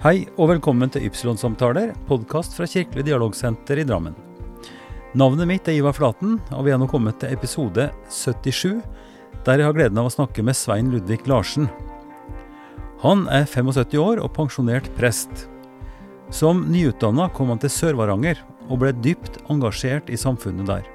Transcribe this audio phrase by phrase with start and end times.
[0.00, 4.14] Hei og velkommen til Ypsilon-samtaler, podkast fra Kirkelig dialogsenter i Drammen.
[5.12, 8.78] Navnet mitt er Ivar Flaten, og vi er nå kommet til episode 77,
[9.44, 11.66] der jeg har gleden av å snakke med Svein Ludvig Larsen.
[13.02, 15.44] Han er 75 år og pensjonert prest.
[16.32, 18.40] Som nyutdanna kom han til Sør-Varanger
[18.70, 20.88] og ble dypt engasjert i samfunnet der.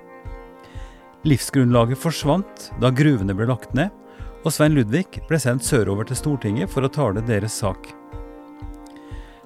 [1.29, 3.93] Livsgrunnlaget forsvant da gruvene ble lagt ned,
[4.41, 7.93] og Svein Ludvig ble sendt sørover til Stortinget for å tale deres sak.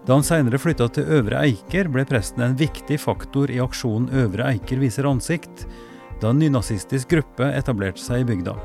[0.05, 4.47] Da han senere flytta til Øvre Eiker, ble presten en viktig faktor i aksjonen Øvre
[4.53, 5.67] Eiker viser ansikt,
[6.21, 8.55] da en nynazistisk gruppe etablerte seg i bygda.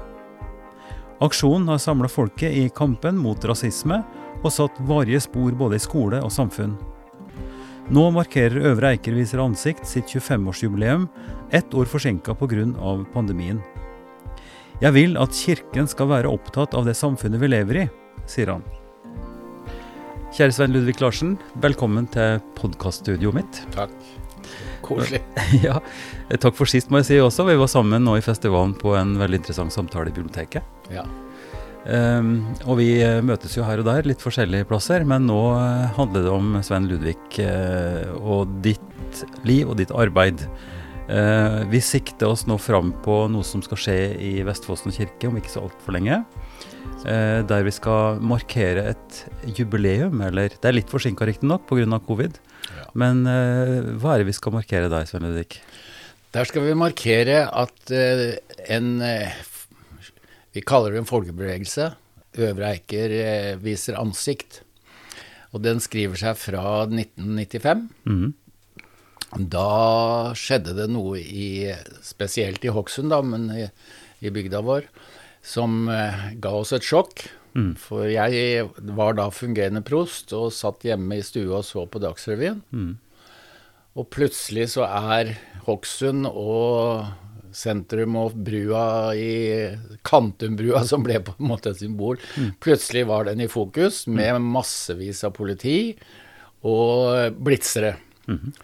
[1.24, 4.02] Aksjonen har samla folket i kampen mot rasisme,
[4.44, 6.74] og satt varige spor både i skole og samfunn.
[7.92, 11.08] Nå markerer Øvre Eiker viser ansikt sitt 25-årsjubileum,
[11.50, 13.04] ett år forsinka pga.
[13.12, 13.60] pandemien.
[14.80, 17.88] Jeg vil at Kirken skal være opptatt av det samfunnet vi lever i,
[18.26, 18.64] sier han.
[20.34, 23.58] Kjære Svein Ludvig Larsen, velkommen til podkaststudioet mitt.
[23.70, 23.92] Takk.
[24.82, 25.20] Koselig.
[25.62, 25.76] ja,
[26.42, 27.44] Takk for sist, må jeg si også.
[27.46, 30.66] Vi var sammen nå i festivalen på en veldig interessant samtale i biblioteket.
[30.90, 31.04] Ja.
[31.86, 35.86] Um, og vi eh, møtes jo her og der, litt forskjellige plasser, men nå uh,
[36.00, 40.42] handler det om Svein Ludvig uh, og ditt liv og ditt arbeid.
[41.06, 45.38] Uh, vi sikter oss nå fram på noe som skal skje i Vestfossen kirke om
[45.38, 46.24] ikke så altfor lenge.
[47.04, 49.16] Eh, der vi skal markere et
[49.58, 50.22] jubileum.
[50.24, 51.98] Eller det er litt forsinka riktignok pga.
[52.00, 52.38] covid.
[52.64, 52.86] Ja.
[52.94, 55.60] Men eh, hva er det vi skal markere der, Svein Ludvig?
[56.32, 59.02] Der skal vi markere at eh, en
[60.54, 61.92] Vi kaller det en folkebevegelse.
[62.38, 64.62] Øvre Eiker viser ansikt.
[65.52, 67.88] Og den skriver seg fra 1995.
[68.06, 68.32] Mm.
[69.50, 73.66] Da skjedde det noe i Spesielt i Hokksund, da, men i,
[74.22, 74.86] i bygda vår
[75.44, 77.26] som eh, ga oss et sjokk.
[77.54, 77.74] Mm.
[77.78, 78.64] For jeg
[78.96, 82.62] var da fungerende prost og satt hjemme i stua og så på Dagsrevyen.
[82.74, 82.94] Mm.
[83.94, 85.36] Og plutselig så er
[85.68, 87.04] Hokksund og
[87.54, 89.70] sentrum og brua i
[90.06, 92.56] Kantumbrua, som ble på en måte et symbol, mm.
[92.64, 94.48] plutselig var den i fokus med mm.
[94.56, 95.78] massevis av politi
[96.66, 97.94] og blitsere.
[98.26, 98.54] Mm.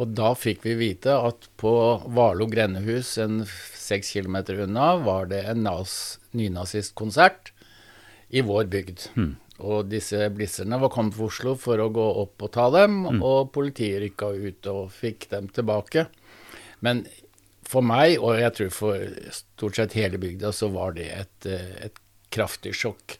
[0.00, 1.72] Og da fikk vi vite at på
[2.16, 5.62] Valo grendehus, en seks kilometer unna, var det en
[6.36, 7.52] nynazistkonsert
[8.30, 9.06] i vår bygd.
[9.16, 9.32] Mm.
[9.60, 13.24] Og disse blisserne var kommet til Oslo for å gå opp og ta dem, mm.
[13.26, 16.06] og politiet rykka ut og fikk dem tilbake.
[16.86, 17.04] Men
[17.68, 22.00] for meg, og jeg tror for stort sett hele bygda, så var det et, et
[22.32, 23.18] kraftig sjokk.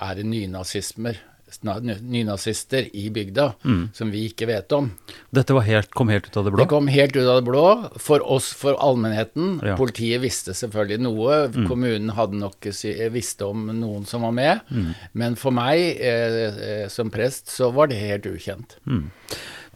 [0.00, 1.18] Er det nynazismer
[1.62, 3.82] nynazister i bygda mm.
[3.96, 4.90] som vi ikke vet om.
[5.34, 6.62] Dette helt, kom helt ut av det blå?
[6.62, 7.64] Det kom helt ut av det blå.
[8.00, 9.58] For oss, for allmennheten.
[9.66, 9.76] Ja.
[9.80, 11.40] Politiet visste selvfølgelig noe.
[11.50, 11.68] Mm.
[11.70, 12.70] Kommunen hadde nok
[13.14, 14.64] visste om noen som var med.
[14.70, 14.90] Mm.
[15.12, 18.78] Men for meg eh, eh, som prest så var det helt ukjent.
[18.86, 19.08] Mm.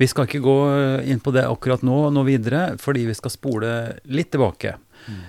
[0.00, 0.58] Vi skal ikke gå
[1.06, 3.70] inn på det akkurat nå, nå videre, fordi vi skal spole
[4.10, 4.74] litt tilbake.
[5.06, 5.22] Mm.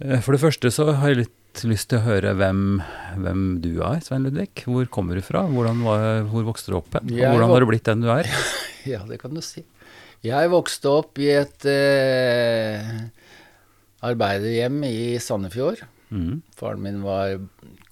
[0.00, 2.80] Eh, for det første så har jeg litt lyst til å høre hvem,
[3.20, 4.50] hvem du er, Svein Ludvig.
[4.64, 5.42] Hvor kommer du fra?
[5.50, 6.94] Var, hvor vokste du opp?
[7.00, 8.30] Og hvordan har du blitt den du er?
[8.88, 9.60] Ja, det kan du si.
[10.24, 12.86] Jeg vokste opp i et eh,
[14.08, 15.82] arbeiderhjem i Sandefjord.
[16.08, 16.40] Mm.
[16.56, 17.34] Faren min var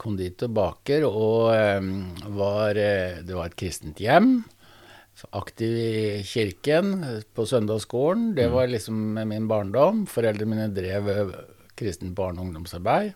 [0.01, 1.91] konditor, baker, og eh,
[2.39, 4.39] var, eh, det var et kristent hjem.
[5.37, 6.97] Aktiv i kirken,
[7.35, 8.33] på søndagsskolen.
[8.39, 8.57] Det mm.
[8.57, 10.07] var liksom min barndom.
[10.09, 11.33] Foreldrene mine drev eh,
[11.79, 13.13] kristent barne- og ungdomsarbeid.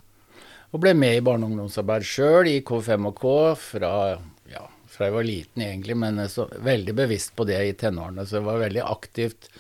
[0.73, 3.93] Og ble med i barne- og ungdomsarbeid sjøl i K5 og K fra,
[4.49, 8.25] ja, fra jeg var liten, egentlig, men så, veldig bevisst på det i tenårene.
[8.25, 9.51] Så det var veldig aktivt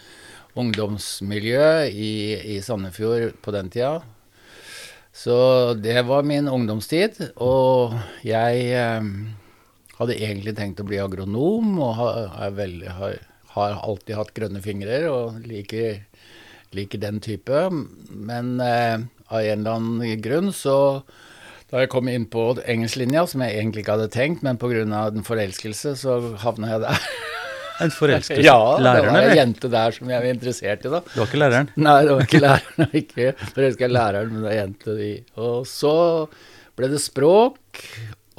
[0.56, 2.12] ungdomsmiljø i,
[2.56, 4.00] i Sandefjord på den tida.
[5.12, 5.36] Så
[5.76, 7.20] det var min ungdomstid.
[7.44, 7.92] Og
[8.24, 9.08] jeg eh,
[9.98, 13.18] hadde egentlig tenkt å bli agronom, og har, veldig, har,
[13.56, 16.06] har alltid hatt grønne fingre og liker,
[16.72, 17.66] liker den type.
[18.08, 20.52] Men eh, av en eller annen grunn.
[20.54, 20.76] Så
[21.72, 24.84] da jeg kom inn på engelsklinja, som jeg egentlig ikke hadde tenkt, men pga.
[24.84, 27.06] en forelskelse, så havna jeg der.
[27.80, 28.44] En forelskelse?
[28.50, 31.00] ja, læreren, det var ei jente der som jeg var interessert i, da.
[31.08, 31.70] Det var ikke læreren?
[31.80, 32.96] Nei, det var ikke læreren.
[33.02, 35.12] ikke forelska i læreren, men var jente de.
[35.40, 35.94] Og så
[36.76, 37.86] ble det språk,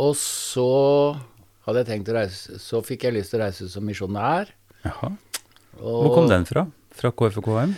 [0.04, 0.69] og så
[1.63, 4.50] hadde jeg tenkt å reise Så fikk jeg lyst til å reise som misjonær.
[4.84, 5.13] Jaha.
[5.80, 6.68] Hvor kom den fra?
[6.94, 7.74] Fra KFKM?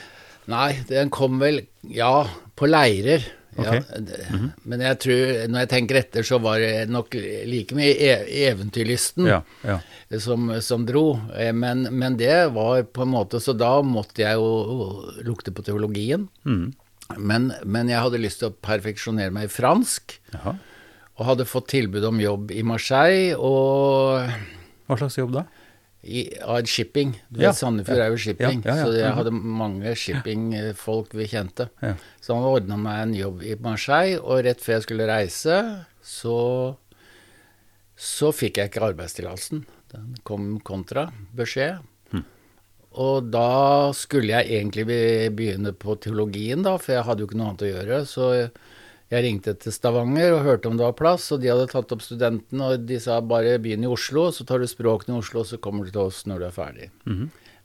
[0.52, 3.26] Nei, den kom vel Ja, på leirer.
[3.56, 3.82] Okay.
[3.88, 3.96] Ja,
[4.30, 4.50] mm -hmm.
[4.64, 7.14] Men jeg tror, når jeg tenker etter, så var det nok
[7.46, 9.80] like mye e eventyrlysten ja, ja.
[10.20, 11.20] Som, som, dro.
[11.38, 15.64] Eh, men, men, det var på en måte Så da måtte jeg jo lukte på
[15.64, 16.28] teologien.
[16.44, 16.74] Mm.
[17.18, 20.20] Men, men, jeg hadde lyst til å perfeksjonere meg i fransk.
[20.34, 20.58] Jaha.
[21.16, 23.38] Og hadde fått tilbud om jobb i Marseille.
[23.38, 24.30] Og
[24.88, 25.46] Hva slags jobb da?
[26.06, 27.16] I, av shipping.
[27.34, 29.16] Du vet, Sandefjord er jo shipping, så jeg Mhm.
[29.18, 31.70] hadde mange shippingfolk vi kjente.
[32.22, 36.76] Så han ordna meg en jobb i Marseille, og rett før jeg skulle reise, så,
[37.98, 39.66] så fikk jeg ikke arbeidstillatelsen.
[39.92, 41.80] Den kom kontra beskjed.
[42.96, 44.86] Og da skulle jeg egentlig
[45.36, 47.98] begynne på teologien, da, for jeg hadde jo ikke noe annet å gjøre.
[48.08, 48.30] Så
[49.14, 52.02] jeg ringte til Stavanger og hørte om det var plass, og de hadde tatt opp
[52.02, 55.60] studentene, og de sa bare begynn i Oslo, så tar du språkene i Oslo, så
[55.62, 56.88] kommer du til oss når du er ferdig.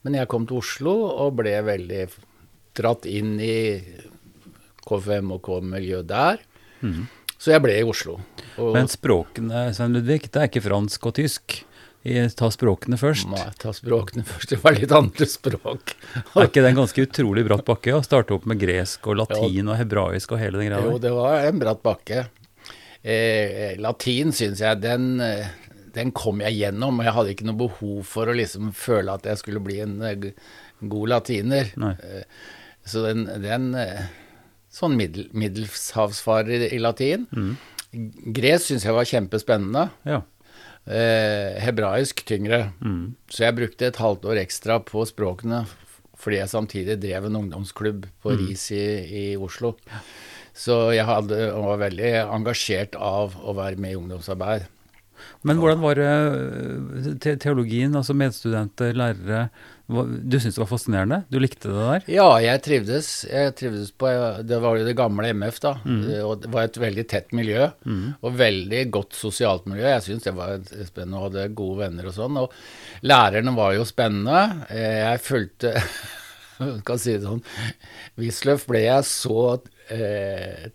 [0.05, 2.03] Men jeg kom til Oslo og ble veldig
[2.77, 3.81] dratt inn i
[4.87, 6.45] KFM og K-miljøet der.
[7.41, 8.19] Så jeg ble i Oslo.
[8.61, 11.63] Og Men språkene, Svein Ludvig, det er ikke fransk og tysk.
[12.05, 13.27] I- Ta språkene først.
[13.29, 14.49] Nei, ta språkene først.
[14.55, 15.95] Det var litt andre språk.
[16.17, 19.69] Er ikke det en ganske utrolig bratt bakke å starte opp med gresk og latin
[19.69, 22.23] og hebraisk og hele den greia Jo, det var en bratt bakke.
[23.05, 25.21] Eh, latin syns jeg, den,
[25.93, 27.01] den kom jeg gjennom.
[27.01, 29.99] Og jeg hadde ikke noe behov for å liksom føle at jeg skulle bli en
[30.09, 30.31] eh,
[30.81, 31.69] god latiner.
[31.81, 31.93] Nei.
[32.01, 32.25] Eh,
[32.89, 34.09] så den, den eh,
[34.71, 37.25] Sånn middel, middelshavsfarer i, i latin.
[37.91, 39.89] Gresk syns jeg var kjempespennende.
[40.07, 40.21] Ja.
[40.87, 42.73] Eh, hebraisk tyngre.
[43.29, 45.67] Så jeg brukte et halvt år ekstra på språkene
[46.21, 49.71] fordi jeg samtidig drev en ungdomsklubb på RIS i, i Oslo.
[50.53, 54.67] Så jeg hadde, var veldig engasjert av å være med i ungdomsarbeid.
[55.49, 59.47] Men hvordan var det teologien, altså medstudenter, lærere
[59.91, 61.17] Du syntes det var fascinerende?
[61.33, 62.05] Du likte det der?
[62.15, 63.09] Ja, jeg trivdes.
[63.27, 64.11] Jeg trivdes på
[64.47, 65.73] Det var jo det gamle MF, da.
[66.29, 67.67] Og det var et veldig tett miljø.
[68.23, 69.89] Og veldig godt sosialt miljø.
[69.91, 70.57] Jeg syns det var
[70.87, 72.39] spennende og hadde gode venner og sånn.
[72.45, 72.55] Og
[73.03, 74.67] lærerne var jo spennende.
[74.71, 75.75] Eh, Jeg fulgte
[76.87, 77.41] kan si det sånn
[78.21, 79.37] Wisløff ble jeg så
[79.91, 80.67] eh,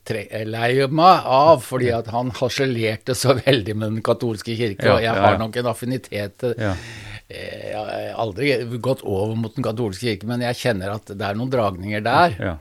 [0.49, 4.85] lei meg av, fordi at han harselerte så veldig med den katolske kirke.
[4.87, 6.73] Ja, og jeg har nok en affinitet til Ja.
[7.29, 11.21] Eh, Jeg har aldri gått over mot den katolske kirke, men jeg kjenner at det
[11.25, 12.35] er noen dragninger der.
[12.39, 12.55] ja.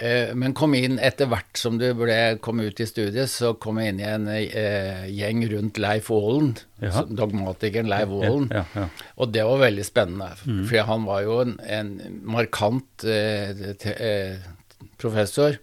[0.00, 3.76] Eh, Men kom inn etter hvert som du ble, kom ut i studiet, så kom
[3.82, 7.02] jeg inn i en eh, gjeng rundt Leif Aalen, Ja.
[7.04, 8.46] dogmatikeren Leif Aalen.
[8.50, 8.86] Ja, ja.
[9.18, 10.30] Og det var veldig spennende,
[10.68, 14.38] for han var jo en, en markant eh, te, eh,
[14.96, 15.58] professor.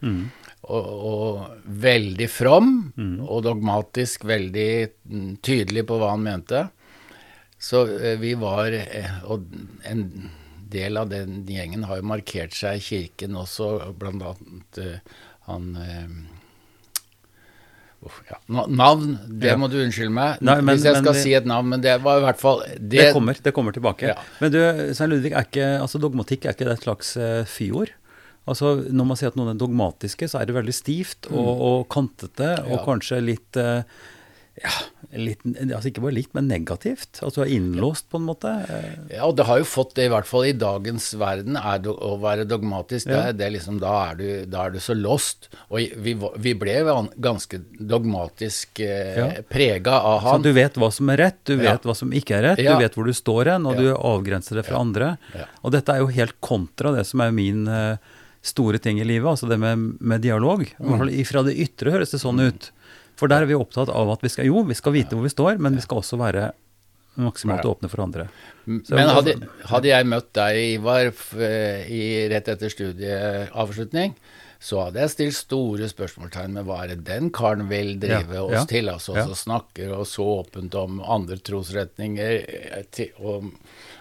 [0.67, 2.91] Og, og veldig from,
[3.29, 4.69] og dogmatisk veldig
[5.09, 6.65] mm, tydelig på hva han mente.
[7.59, 9.47] Så eh, vi var eh, Og
[9.89, 10.03] en
[10.69, 14.99] del av den gjengen har jo markert seg i kirken også, blant annet eh,
[15.47, 15.69] han
[18.03, 18.37] uff, ja.
[18.67, 21.45] Navn, det må du unnskylde meg Nei, men- hvis jeg men skal vi- si et
[21.47, 24.11] navn, men det var i hvert fall Det, kommer, det kommer tilbake.
[24.11, 24.17] Ja.
[24.41, 24.59] Men du,
[24.93, 27.89] Svein Ludvig, er ikke, altså dogmatikk er ikke det et slags eh, fyord?
[28.47, 31.89] Altså, når man sier at noen er dogmatiske, så er det veldig stivt og, og
[31.89, 32.77] kantete, og Mm.
[32.77, 32.85] Ja.
[32.85, 33.83] kanskje litt eh,
[34.63, 34.71] ja,
[35.13, 37.19] litt, altså ikke bare litt, men negativt.
[37.21, 38.49] Altså innlåst, på en måte.
[39.13, 41.93] Ja, og det har jo fått det, i hvert fall i dagens verden, er det
[41.93, 43.05] å være dogmatisk.
[43.07, 43.31] Det, Ja.
[43.37, 45.49] det liksom, da, er du, da er du så lost.
[45.69, 46.75] Og vi, vi ble
[47.21, 49.29] ganske dogmatisk eh, Ja.
[49.49, 51.73] prega av Så du vet hva som er rett, du Ja.
[51.73, 52.75] vet hva som ikke er rett, Ja.
[52.77, 53.81] du vet hvor du står hen, og Ja.
[53.81, 55.17] du avgrenser det fra andre.
[55.35, 55.45] Ja.
[55.63, 57.97] Og dette er jo helt kontra det som er min eh,
[58.41, 60.65] store ting i livet, altså det med, med dialog.
[60.79, 62.71] Fall Fra det ytre høres det sånn ut.
[63.17, 65.33] For der er vi opptatt av at vi skal jo, vi skal vite hvor vi
[65.33, 66.51] står, men vi skal også være
[67.17, 68.27] maksimalt åpne for andre.
[68.85, 69.33] Så- Men hadde,
[69.65, 71.07] hadde jeg møtt deg, Ivar,
[71.41, 74.13] eh, i, rett etter studieavslutning,
[74.59, 78.43] så hadde jeg stilt store spørsmålstegn med hva er det den karen vil drive Ja,
[78.43, 79.25] oss ja, til, altså, ja.
[79.29, 82.39] som snakker og så åpent om andre trosretninger,
[82.81, 83.51] eh, og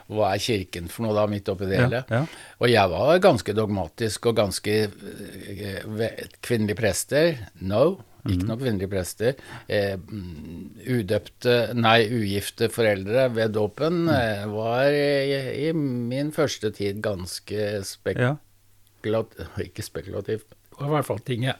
[0.08, 2.04] hva er kirken for noe da, midt oppi det Ja, hele.
[2.10, 2.20] ja.
[2.60, 7.36] Og jeg var ganske dogmatisk og ganske eh, Kvinnelige prester?
[7.60, 7.96] No.
[8.26, 8.46] Ikke Mhm.
[8.48, 9.34] noen kvinnelige prester.
[9.68, 14.14] Eh, mm, udøpte, nei, ugifte foreldre ved dåpen Mhm.
[14.14, 17.82] eh, var i, i min første tid ganske Ja.
[17.82, 21.54] spekulativt Ikke spekulativt, det var i hvert fall ting jeg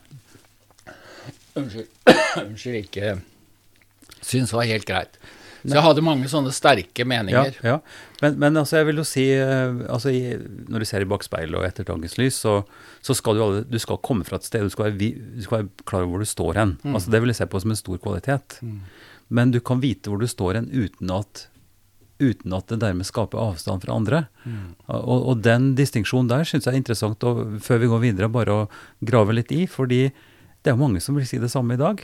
[1.56, 1.86] Unnskyld.
[2.46, 3.20] Unnskyld, ikke
[4.26, 5.16] syns var helt greit.
[5.66, 7.56] Så jeg hadde mange sånne sterke meninger.
[7.66, 7.80] ja.
[8.22, 10.08] Men, men altså, jeg vil jo si eh, altså,
[10.72, 12.54] Når du ser i bakspeilet og etter dagens lys, så,
[13.04, 15.84] så skal du Du skal komme fra et sted, du skal være, du skal være
[15.84, 16.76] klar over hvor du står hen.
[16.86, 18.60] Altså, det vil jeg se på som en stor kvalitet.
[19.28, 21.48] Men du kan vite hvor du står hen uten at
[22.16, 24.22] uten at det dermed skaper avstand fra andre.
[24.88, 28.54] Og, og den distinksjonen der syns jeg er interessant, og før vi går videre, bare
[28.54, 28.62] å
[29.04, 29.66] grave litt i.
[29.68, 30.06] Fordi
[30.66, 32.00] det er jo mange som vil si det samme i dag.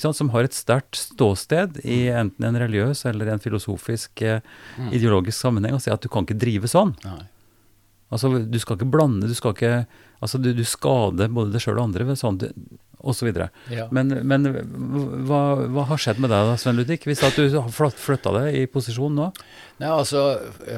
[0.00, 0.16] Sant?
[0.16, 4.40] Som har et sterkt ståsted i enten en religiøs eller en filosofisk, eh,
[4.96, 6.94] ideologisk sammenheng, og sier at du kan ikke drive sånn.
[7.04, 7.26] Nei.
[8.12, 9.74] Altså, Du skal ikke blande, du skal ikke
[10.22, 12.04] altså du, du skader både deg sjøl og andre.
[12.08, 12.40] ved sånn,
[13.02, 13.28] osv.
[13.72, 13.86] Ja.
[13.90, 14.44] Men, men
[15.28, 18.32] hva, hva har skjedd med deg da, Sven Ludvig, hvis at du har flytt- flytta
[18.36, 19.30] deg i posisjon nå?
[19.82, 20.22] Nei, altså,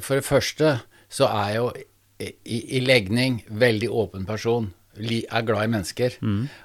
[0.01, 0.79] for det første
[1.13, 1.69] så er jeg jo
[2.25, 4.73] i, i legning veldig åpen person.
[4.97, 6.17] Er glad i mennesker.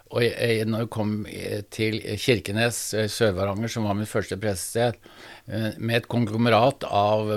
[0.09, 4.97] Og jeg, når jeg kom eh, til Kirkenes, eh, Sør-Varanger, som var mitt første prestested,
[5.45, 7.35] eh, med et konglomerat av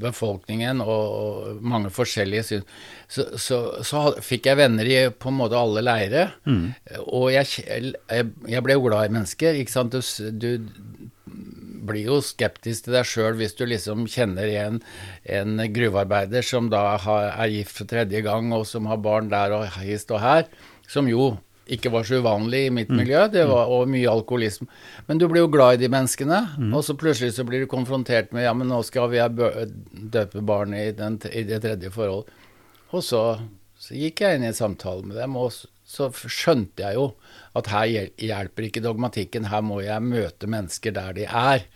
[0.00, 2.64] befolkningen og, mange forskjellige syn,
[3.12, 6.24] så, så, så fikk jeg venner i på en måte alle leire.
[7.04, 9.60] Og jeg, jeg, ble glad i mennesker.
[9.60, 9.92] ikke sant?
[9.92, 10.66] Du, du
[11.86, 14.80] blir jo skeptisk til deg sjøl hvis du liksom kjenner en,
[15.28, 19.54] en gruvearbeider som da har, er gift for tredje gang, og som har barn der
[19.54, 20.48] og hist og her,
[20.90, 21.34] som jo
[21.66, 24.68] ikke var så uvanlig i mitt miljø, det var, og mye alkoholisme.
[25.08, 28.30] Men du blir jo glad i de menneskene, og så plutselig så blir du konfrontert
[28.36, 29.22] med ja, men nå skal vi
[30.14, 32.30] døpe barnet i, den, i det tredje forholdet.
[32.94, 33.22] Og så,
[33.82, 35.50] så gikk jeg inn i en samtale med dem, og
[35.86, 37.08] så skjønte jeg jo
[37.58, 41.66] at her hjelper ikke dogmatikken, her må jeg møte mennesker der de er.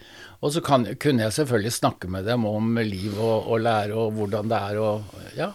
[0.41, 4.15] Og så kan, kunne jeg selvfølgelig snakke med dem om liv og, og lære og
[4.19, 5.51] hvordan det er og ja.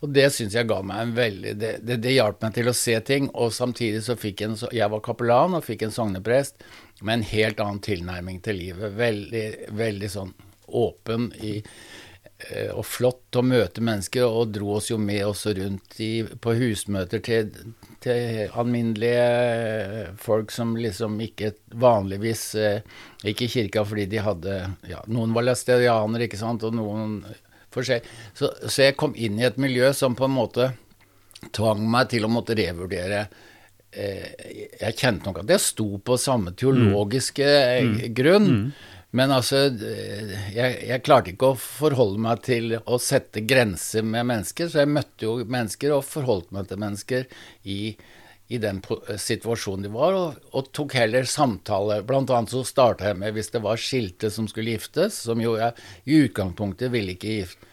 [0.00, 2.76] Og det syns jeg ga meg en veldig det, det, det hjalp meg til å
[2.76, 6.62] se ting, og samtidig så fikk jeg en Jeg var kapellan og fikk en sogneprest
[7.02, 8.96] med en helt annen tilnærming til livet.
[8.96, 10.32] Veldig, veldig sånn
[10.80, 16.00] åpen i eh, og flott å møte mennesker, og dro oss jo med også rundt
[16.00, 17.52] i, på husmøter til,
[18.00, 21.52] til alminnelige folk som liksom ikke
[21.82, 26.76] vanligvis eh, gikk i kirka fordi de hadde ja, Noen var læstedianere, ikke sant, og
[26.78, 27.20] noen
[27.74, 28.06] forskjell.
[28.36, 30.70] Så, så jeg kom inn i et miljø som på en måte
[31.56, 33.22] tvang meg til å måtte revurdere
[33.90, 34.26] eh,
[34.82, 37.50] Jeg kjente nok at jeg sto på samme teologiske
[37.86, 38.00] mm.
[38.16, 38.50] grunn.
[39.16, 44.28] Men altså, eh, jeg, jeg klarte ikke å forholde meg til å sette grenser med
[44.30, 47.26] mennesker, så jeg møtte jo mennesker og forholdt meg til mennesker
[47.66, 47.80] i,
[48.50, 52.00] i den situasjonen de var, og, og tok heller samtale.
[52.06, 55.54] Blant annet så starta jeg med hvis det var skilte som skulle giftes, som jo
[55.60, 55.76] jeg
[56.10, 57.68] i utgangspunktet ville ikke gifte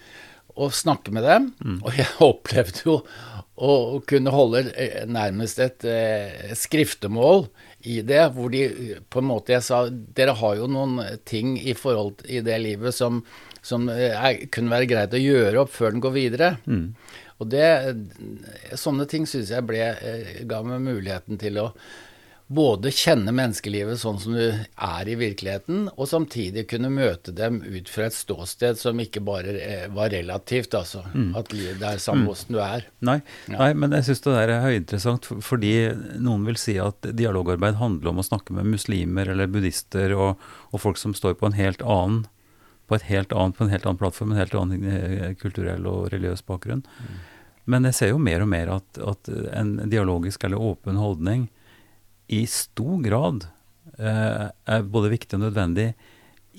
[0.57, 1.49] å snakke med dem.
[1.85, 2.99] Og jeg opplevde jo
[3.57, 7.47] å kunne holde eh, nærmest et eh, skriftemål
[7.89, 8.67] i det, hvor de
[9.09, 12.93] på en måte Jeg sa dere har jo noen ting i forhold i det livet
[12.93, 13.23] som,
[13.65, 16.51] som eh, er, kunne være greit å gjøre opp før den går videre.
[17.37, 17.67] Og det,
[18.79, 21.71] sånne ting syns jeg ble, eh, ga meg muligheten til å
[22.47, 27.89] både kjenne menneskelivet sånn som du er i virkeligheten, og samtidig kunne møte dem ut
[27.91, 31.03] fra et ståsted som ikke bare eh, var relativt, altså.
[31.35, 32.87] At livet er samme åssen du er.
[33.03, 33.19] Nei,
[33.51, 33.57] Ja.
[33.59, 35.73] nei men jeg syns det der er høyinteressant, fordi
[36.23, 40.39] noen vil si at dialogarbeid handler om å snakke med muslimer eller buddhister og,
[40.71, 42.25] og folk som står på en helt annen
[42.87, 46.07] på, et helt annet, på en helt annen plattform, en helt annen eh, kulturell og
[46.13, 46.83] religiøs bakgrunn.
[47.67, 49.29] Men jeg ser jo mer og mer at, at
[49.59, 51.49] en dialogisk eller åpen holdning
[52.31, 53.47] i stor grad
[53.99, 55.89] eh, er både viktig og nødvendig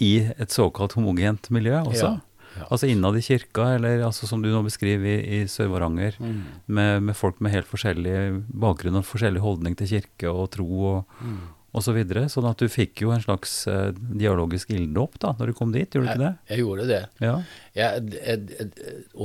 [0.05, 2.13] i et såkalt homogent miljø også.
[2.15, 2.67] Ja, ja.
[2.73, 6.39] Altså innad i kirka, eller altså som du nå beskriver i, i Sør-Varanger, Mm.
[6.67, 11.05] med, med folk med helt forskjellig bakgrunn og forskjellig holdning til kirke og tro og,
[11.23, 11.39] Mm.
[11.77, 12.27] Og så videre.
[12.33, 15.89] Sånn at du fikk jo en slags eh, dialogisk ilddåp da når du kom dit,
[15.89, 16.33] gjorde du ikke det?
[16.33, 17.03] Jeg, jeg gjorde det.
[17.25, 17.35] Ja.
[17.77, 18.71] Jeg, jeg,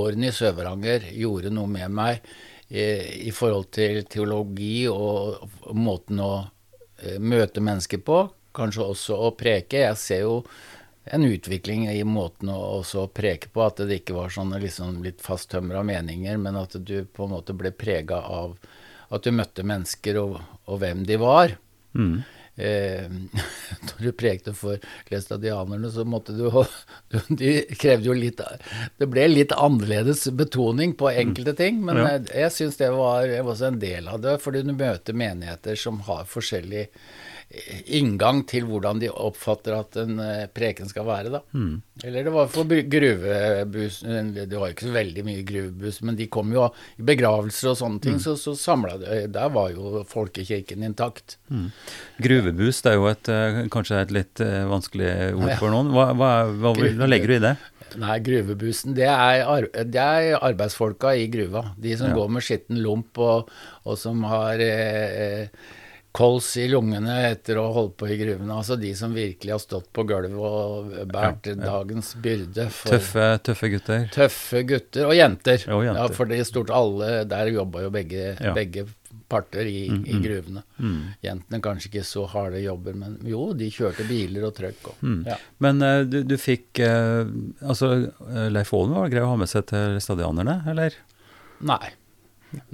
[0.03, 2.33] årene i Sør-Varanger gjorde noe med meg
[2.67, 2.85] i,
[3.29, 8.23] i forhold til teologi og, og måten å eh, møte mennesker på.
[8.53, 9.85] Kanskje også å preke.
[9.87, 10.39] Jeg ser jo
[11.03, 15.23] en utvikling i måten å også preke på, at det ikke var sånne liksom litt
[15.23, 18.55] fasttømra meninger, men at du på en måte ble prega av
[19.13, 21.57] at du møtte mennesker og, og hvem de var.
[21.95, 22.23] Mm.
[22.55, 23.07] Eh,
[23.87, 24.77] når du prekte for
[25.09, 26.45] læstadianerne, så måtte du
[27.41, 28.41] De krevde jo litt
[28.99, 32.07] Det ble litt annerledes betoning på enkelte ting, men Ja.
[32.11, 35.75] jeg, jeg syns det var var også en del av det, fordi du møter menigheter
[35.79, 36.87] som har forskjellig
[37.93, 41.41] inngang til hvordan de oppfatter at en eh, preken skal være, da.
[42.03, 43.99] Eller det var for gruvebuss gruvebus
[44.49, 46.65] Det var ikke så veldig mye gruvebus, men de kom jo
[46.97, 51.37] i begravelser og sånne ting, så, så samla det Der var jo folkekirken intakt.
[52.23, 55.93] Gruvebus, det er jo et, eh, kanskje et litt eh, vanskelig ord for noen.
[55.93, 57.53] Hva, hva, hva, hva legger du i det?
[58.01, 61.75] Nei, gruvebussen, det er, det er arbeidsfolka i gruva.
[61.77, 62.15] De som Ja.
[62.17, 63.51] går med skitten lomp og,
[63.85, 65.45] og som har eh,
[66.13, 68.53] kols i lungene etter å ha holdt på i gruvene.
[68.53, 71.61] Altså de som virkelig har stått på gulvet og båret Ja, ja.
[71.65, 72.67] dagens byrde.
[72.69, 74.03] For Tøffe, tøffe gutter.
[74.13, 75.63] tøffe gutter og jenter.
[75.73, 76.01] Og jenter.
[76.03, 78.53] Ja, for det er stort alle Der jobba jo begge, Ja.
[78.53, 78.85] begge
[79.33, 80.61] parter i, i gruvene.
[80.77, 81.15] Mm.
[81.25, 84.91] Jentene kanskje ikke så harde jobber, men jo, de kjørte biler og trøkk.
[84.91, 85.23] Og, Mm.
[85.65, 87.25] Men eh, du, du fikk eh,
[87.65, 87.89] Altså,
[88.29, 90.93] eh, Leif Aalen var grei å ha med seg til stadionerne, eller?
[91.65, 91.89] Nei.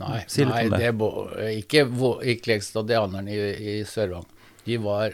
[0.02, 0.80] Nei, Si nei det.
[0.80, 0.92] det.
[0.98, 1.86] bo- ikke,
[2.34, 3.40] ikke lekstadianerne i,
[3.80, 4.26] i Sørvang.
[4.66, 5.14] De var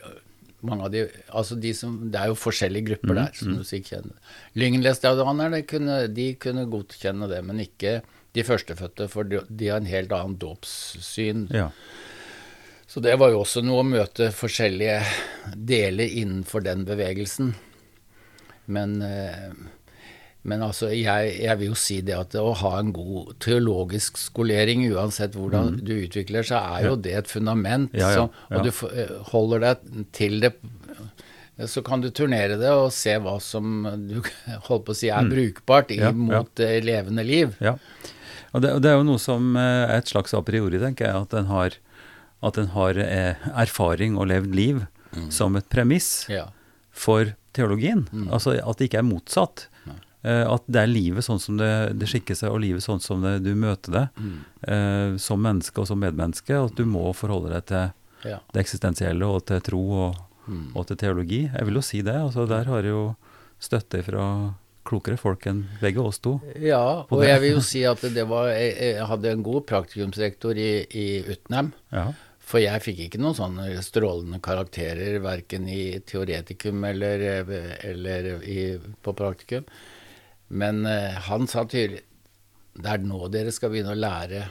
[0.65, 3.63] mange av de Altså de som Det er jo forskjellige grupper Mm, der, som du
[3.63, 4.15] sikkert kjenner.
[4.55, 8.01] Lyngenlestadianerne kunne, de kunne godkjenne det, men ikke
[8.33, 11.45] de førstefødte, for de, de har en helt annen dåpssyn.
[11.53, 11.69] Ja.
[12.87, 14.97] Så det var jo også noe å møte forskjellige
[15.55, 17.53] deler innenfor den bevegelsen.
[18.67, 19.51] Men, eh,
[20.45, 24.83] men altså, jeg, jeg vil jo si det at å ha en god teologisk skolering,
[24.93, 27.89] uansett hvordan du utvikler seg, er jo det et fundament.
[27.97, 28.71] Ja, Ja, ja, Så, og du
[29.01, 30.51] eh, holder deg til det,
[31.71, 34.19] så kan du turnere det og se hva som du
[34.69, 36.27] holdt på å si er brukbart i, Mm.
[36.29, 36.41] Ja.
[36.43, 37.55] mot eh, levende liv.
[37.63, 37.77] Ja.
[38.53, 41.07] Og det, og det er jo noe som eh, er et slags a priori, tenker
[41.09, 41.79] jeg, at en har,
[42.45, 42.99] at en har
[43.55, 44.85] erfaring og levd liv
[45.31, 46.25] som et premiss
[46.91, 48.05] for teologien.
[48.29, 49.65] Altså at det ikke er motsatt.
[50.25, 51.69] Eh, at det er livet sånn som det,
[52.01, 54.05] det skikker seg, og livet sånn som det, du møter det
[54.67, 56.55] eh, som menneske og som medmenneske.
[56.57, 57.91] og At du må forholde deg til
[58.25, 58.39] Ja.
[58.55, 60.15] det eksistensielle og til tro og,
[60.73, 61.43] og til teologi.
[61.53, 62.15] Jeg vil jo si det.
[62.17, 63.03] altså Der har jeg jo
[63.61, 64.23] støtte fra
[64.85, 66.39] klokere folk enn begge oss to.
[66.61, 70.57] Ja, og jeg vil jo si at det var Jeg, jeg hadde en god praktikumsrektor
[70.57, 71.05] i, i
[71.35, 71.71] Utnem.
[71.93, 72.07] Ja.
[72.45, 77.23] For jeg fikk ikke noen sånne strålende karakterer verken i teoretikum eller,
[77.81, 79.65] eller i, på praktikum.
[80.49, 82.03] Men eh, han sa tydelig
[82.75, 84.41] det er nå dere skal begynne å lære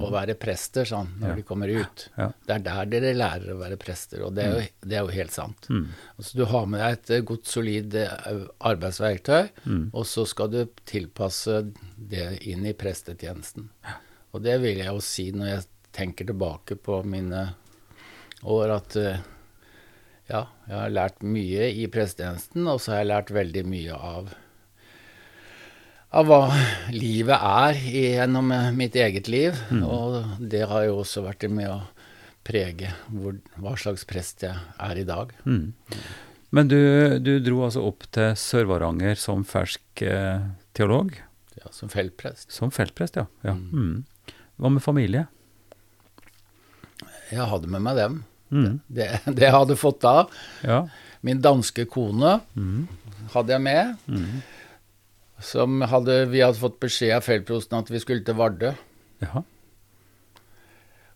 [0.00, 1.28] å være prester, sånn, når Mm.
[1.28, 1.34] Ja.
[1.36, 2.04] de kommer ut.
[2.16, 2.26] Ja.
[2.46, 5.12] Det er der dere lærer å være prester, og det er jo, det er jo
[5.12, 5.66] helt sant.
[5.68, 5.82] Mm.
[6.16, 9.90] Altså, du har med deg et eh, godt, solid eh, arbeidsverktøy, Mm.
[9.92, 11.58] og så skal du tilpasse
[11.98, 13.68] det inn i prestetjenesten.
[14.32, 17.50] Og det vil jeg jo si når jeg tenker tilbake på mine
[18.42, 19.18] år, at eh,
[20.30, 24.32] ja, jeg har lært mye i prestetjenesten, og så har jeg lært veldig mye av
[26.14, 26.38] av hva
[26.94, 29.56] livet er gjennom eh, mitt eget liv.
[29.82, 31.80] Og det har jo også vært med å
[32.44, 35.32] prege hvor, hva slags prest jeg er i dag.
[35.48, 35.72] Mm.
[36.54, 36.78] Men du,
[37.24, 40.44] du dro altså opp til Sør-Varanger som fersk eh,
[40.76, 41.16] teolog?
[41.58, 42.52] Ja, som feltprest.
[42.54, 43.24] Som feltprest, ja.
[43.46, 43.54] ja.
[43.56, 44.04] Mm.
[44.60, 45.24] Hva med familie?
[47.32, 48.20] Jeg hadde med meg dem.
[48.54, 48.74] Mm.
[48.86, 50.16] Det, det jeg hadde fått da.
[50.62, 50.82] Ja.
[51.26, 52.84] Min danske kone Mm.
[53.32, 53.96] hadde jeg med.
[55.44, 58.72] Som hadde, vi hadde fått beskjed av feltprosten at vi skulle til Vardø.
[59.24, 59.44] Ja.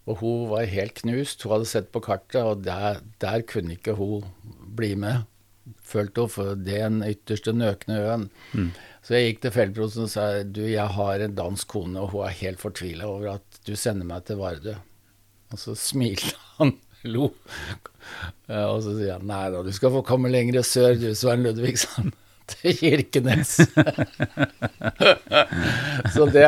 [0.09, 1.43] Og hun var helt knust.
[1.45, 4.29] Hun hadde sett på kartet, og der, der kunne ikke hun
[4.77, 5.27] bli med.
[5.85, 8.29] Følte hun, for det er den ytterste nøkne øen.
[8.53, 8.71] Mm.
[9.05, 12.27] Så jeg gikk til feltprosten og sa du, jeg har en dansk kone, og hun
[12.29, 14.77] er helt fortvila over at du sender meg til Vardø.
[15.53, 16.75] Og så smilte han,
[17.15, 17.31] lo.
[18.49, 22.13] Og så sier han nei da, du skal få komme lenger sør du, Svein Ludvigsson.
[22.49, 23.59] Til Kirkenes.
[26.15, 26.47] så det,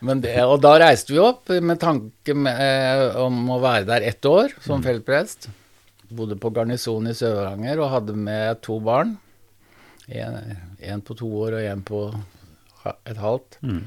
[0.00, 4.02] men det, og da reiste vi opp med tanke med, eh, om å være der
[4.12, 5.50] ett år som feltprest.
[6.12, 9.16] Bodde på garnison i Sør-Varanger og hadde med to barn.
[10.08, 10.40] En,
[10.80, 12.00] en på to år og en på
[13.08, 13.58] et halvt.
[13.64, 13.84] Mm.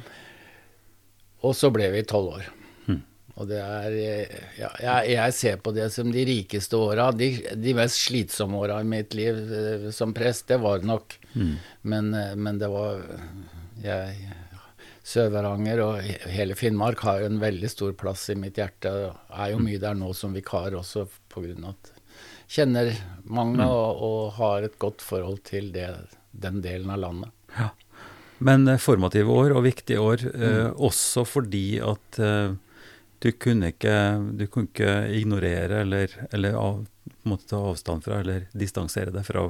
[1.45, 2.45] Og så ble vi tolv år.
[3.35, 3.41] Mm.
[3.41, 7.09] Og det er eh, Ja, jeg, jeg ser på det som de rikeste åra.
[7.11, 11.17] De, de mest slitsomme åra i mitt liv eh, som prest, det var det nok.
[11.35, 11.53] Mm.
[11.91, 13.03] Men, eh, men det var
[13.83, 14.31] jeg,
[15.05, 18.89] Sør-Varanger og hele Finnmark har en veldig stor plass i mitt hjerte.
[18.89, 21.91] og Er jo mye der nå som vikar også, av at
[22.45, 22.91] jeg kjenner
[23.25, 25.89] mange og, og har et godt forhold til det,
[26.31, 27.33] den delen av landet.
[27.57, 27.71] Ja.
[28.45, 32.55] Men formative år og viktige år, eh, også fordi at eh,
[33.25, 33.95] du kunne ikke,
[34.37, 39.09] du kunne ikke ignorere eller, eller av, på en måte ta avstand fra eller distansere
[39.15, 39.47] deg fra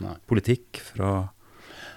[0.00, 0.14] Nei.
[0.30, 1.12] politikk, fra,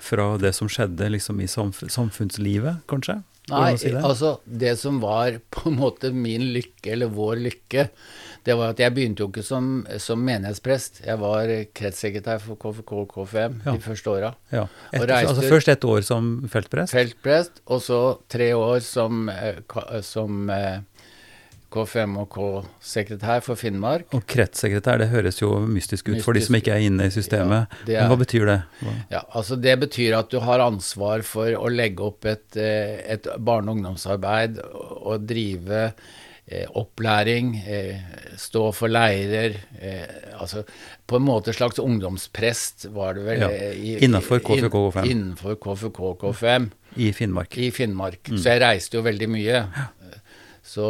[0.04, 3.22] fra det som skjedde liksom i samf samfunnslivet, kanskje?
[3.52, 4.00] Nei, si det?
[4.06, 7.88] altså det som var på en måte min lykke, eller vår lykke,
[8.46, 9.66] det var at jeg begynte jo ikke som,
[10.02, 11.02] som menighetsprest.
[11.06, 13.74] Jeg var kretssekretær for KFK og KFM Ja.
[13.76, 14.32] de første åra.
[14.54, 14.64] ja.
[14.94, 16.96] Et, altså først ett år som feltprest?
[16.96, 18.00] Feltprest, og så
[18.32, 19.60] tre år som, eh,
[20.06, 20.80] som eh,
[21.72, 24.10] KFM og K-sekretær for Finnmark.
[24.18, 27.68] Og kretssekretær, det høres jo mystisk ut for de som ikke er inne i systemet.
[27.88, 28.58] Ja, er- Men hva betyr det?
[28.82, 28.96] Hva?
[29.12, 33.24] Ja, altså Det betyr at du har ansvar for å legge opp et, eh, et
[33.40, 35.94] barne- og ungdomsarbeid og, drive
[36.52, 38.00] eh, opplæring, eh,
[38.36, 39.56] stå for leirer.
[39.80, 40.66] Eh, altså
[41.08, 43.40] på en måte slags ungdomsprest var det vel.
[43.40, 45.06] Ja, i- innenfor KFK K5.
[45.10, 47.58] Innenfor KFK og KFM I Finnmark?
[47.58, 48.20] i Finnmark.
[48.36, 49.66] Så jeg reiste jo veldig mye.
[50.72, 50.88] Så,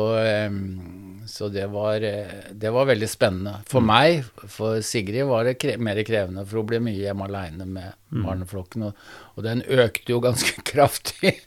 [1.26, 3.54] Så det var, eh, det var veldig spennende.
[3.70, 7.65] For meg, for Sigrid, var det kre mer krevende, for hun ble mye hjemme aleine
[7.65, 8.88] med barneflokken.
[8.89, 11.38] Og, og, den økte jo ganske kraftig.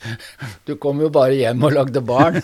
[0.66, 2.40] Du kom jo bare hjem og lagde barn.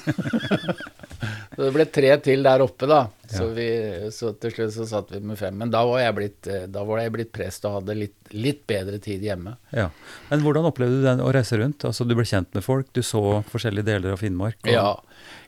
[1.54, 3.02] så det ble tre til der oppe, da.
[3.30, 3.68] Så, vi,
[4.14, 5.54] så til slutt så satt vi med fem.
[5.56, 8.98] Men da var jeg blitt, eh, var jeg blitt prest og hadde litt, litt, bedre
[9.02, 9.56] tid hjemme.
[9.74, 9.88] Ja.
[10.30, 11.86] Men hvordan opplevde du den å reise rundt?
[11.86, 14.58] Altså Du ble kjent med folk, du så forskjellige deler av Finnmark?
[14.66, 14.74] Og...
[14.74, 14.90] Ja.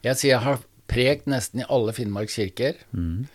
[0.03, 0.63] Jeg sier jeg har
[0.93, 2.79] prekt nesten i alle Finnmarks kirker.
[2.93, 3.27] Mm.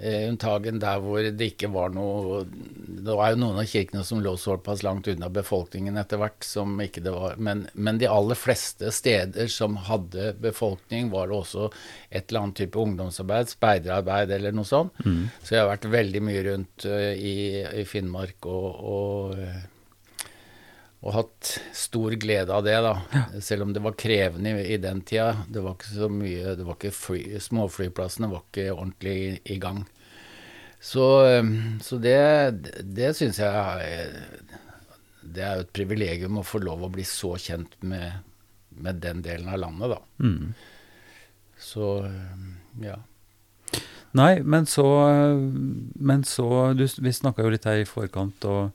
[0.00, 4.22] Eh, unntagen der hvor det ikke var noe Det var jo noen av kirkene som
[4.24, 8.38] lå såpass langt unna befolkningen etter hvert som ikke det var men, men, de aller
[8.38, 11.68] fleste steder som hadde befolkning, var det også
[12.08, 14.96] et eller annet type ungdomsarbeid, speiderarbeid eller noe sånt.
[15.04, 15.28] Mm.
[15.42, 17.36] Så jeg har vært veldig mye rundt uh, i,
[17.82, 19.60] i, Finnmark og, og uh,
[21.00, 22.92] og hatt stor glede av det, da.
[23.14, 23.22] Ja.
[23.40, 25.46] Selv om det var krevende i, i, den tida.
[25.48, 29.58] Det var ikke så mye det var ikke fly, Småflyplassene var ikke ordentlig i, i
[29.62, 29.86] gang.
[30.80, 31.06] Så,
[31.40, 32.20] um, så det,
[32.88, 34.06] det syns jeg
[35.20, 38.22] Det er jo et privilegium å få lov å bli så kjent med,
[38.80, 40.00] med den delen av landet, da.
[40.24, 40.52] Mm.
[41.60, 42.50] Så um,
[42.84, 42.98] ja.
[44.16, 44.84] Nei, men så,
[45.94, 48.72] men så du, Vi snakka jo litt her i forkant, og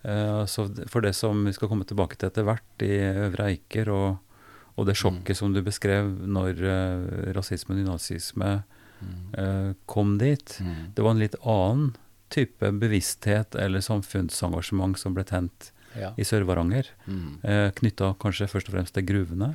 [0.00, 0.46] Uh,
[0.88, 2.94] for det som vi skal komme tilbake til etter hvert, i
[3.26, 4.44] Øvre Eiker, og,
[4.76, 5.40] og det sjokket mm.
[5.42, 10.94] som du beskrev når uh, rasisme og nazisme uh, kom dit, mm.
[10.96, 11.92] det var en litt annen
[12.30, 16.12] type bevissthet eller samfunnsengasjement som ble tent ja.
[16.16, 16.92] i Sør-Varanger.
[17.10, 17.42] Mm.
[17.42, 19.52] Uh, Knytta kanskje først og fremst til gruvene?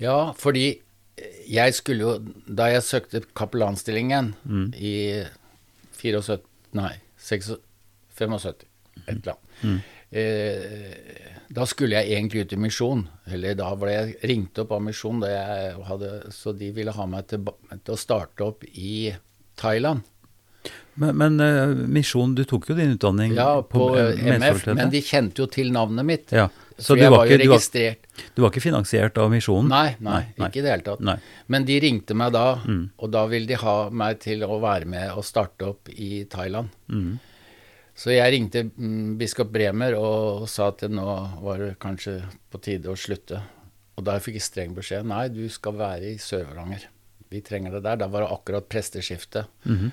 [0.00, 0.80] Ja, fordi
[1.50, 2.12] jeg skulle jo
[2.46, 4.68] Da jeg søkte kapellanstillingen mm.
[4.72, 4.94] i
[5.98, 6.38] 74
[6.78, 7.58] Nei, 76,
[8.16, 8.69] 75,
[9.06, 9.80] et eller annet Mm.
[10.10, 13.02] Eh, da skulle jeg egentlig ut i misjon.
[13.30, 15.22] Eller da ble jeg ringt opp av misjon,
[16.32, 17.44] så de ville ha meg til,
[17.76, 19.10] til, å starte opp i
[19.60, 20.06] Thailand.
[21.00, 24.90] Men, men uh, misjon, du tok jo din utdanning ja, på, på uh, MF, men
[24.92, 26.34] de kjente jo til navnet mitt.
[26.36, 26.50] Ja.
[26.80, 27.96] Så du var, ikke, du, var,
[28.34, 29.68] du var, ikke, finansiert av misjonen?
[29.68, 31.02] Nei, nei, nei, ikke i det hele tatt.
[31.04, 31.16] Nei.
[31.52, 32.84] Men de ringte meg da, mm.
[33.00, 36.72] og da ville de ha meg til å være med og starte opp i Thailand.
[36.88, 37.18] Mm.
[38.00, 41.06] Så jeg ringte mm, biskop Bremer og sa at nå
[41.44, 43.42] var det kanskje på tide å slutte.
[44.00, 45.04] Og da fikk jeg streng beskjed.
[45.10, 46.86] Nei, du skal være i Sør-Varanger.
[47.30, 48.00] Vi trenger det der.
[48.00, 49.44] Da var det akkurat presteskifte.
[49.66, 49.90] Mm -hmm.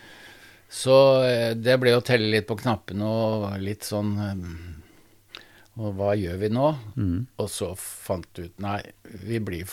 [0.69, 5.39] Så eh, det ble å telle litt på knappene og litt sånn eh,
[5.79, 6.75] Og hva gjør vi nå?
[6.95, 7.27] Mm.
[7.37, 9.65] Og så fant du ut Nei, vi blir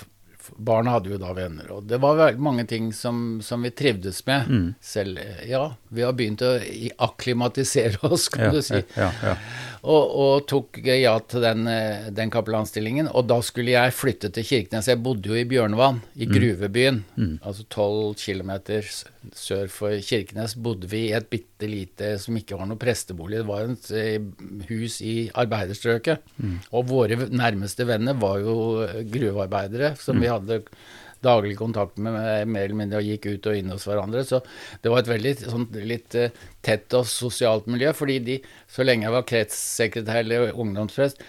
[0.57, 4.23] Barna hadde jo da venner, og det var veldig mange ting som, som vi trivdes
[4.27, 4.67] med mm.
[4.85, 5.21] selv.
[5.49, 6.57] Ja, vi har begynt å
[7.07, 8.83] akklimatisere oss, kan ja, du si.
[8.99, 9.37] Ja, ja,
[9.85, 11.69] og, og, tok ja til den,
[12.17, 13.11] den kapellanstillingen.
[13.13, 14.89] Og da skulle jeg flytte til Kirkenes.
[14.89, 16.33] Jeg bodde jo i Bjørnvann, i mm.
[16.33, 17.03] gruvebyen.
[17.19, 17.35] Mm.
[17.45, 18.53] Altså 12 km
[19.37, 23.43] sør for Kirkenes bodde vi i et bitte lite som ikke var noe prestebolig.
[23.43, 26.35] Det var et eh, hus i arbeiderstrøket.
[26.41, 26.59] Mm.
[26.73, 28.57] Og våre nærmeste venner var jo
[29.13, 30.35] gruvearbeidere som vi mm.
[30.35, 30.63] hadde
[31.25, 32.17] daglig kontakt med,
[32.49, 34.25] mer eller mindre, og gikk ut og inn hos hverandre.
[34.29, 34.43] Så
[34.83, 36.29] det var et veldig sånn, litt uh,
[36.65, 37.95] tett og sosialt miljø.
[37.97, 38.39] fordi de,
[38.71, 41.25] så lenge jeg var kretssekretær eller ungdomsprest,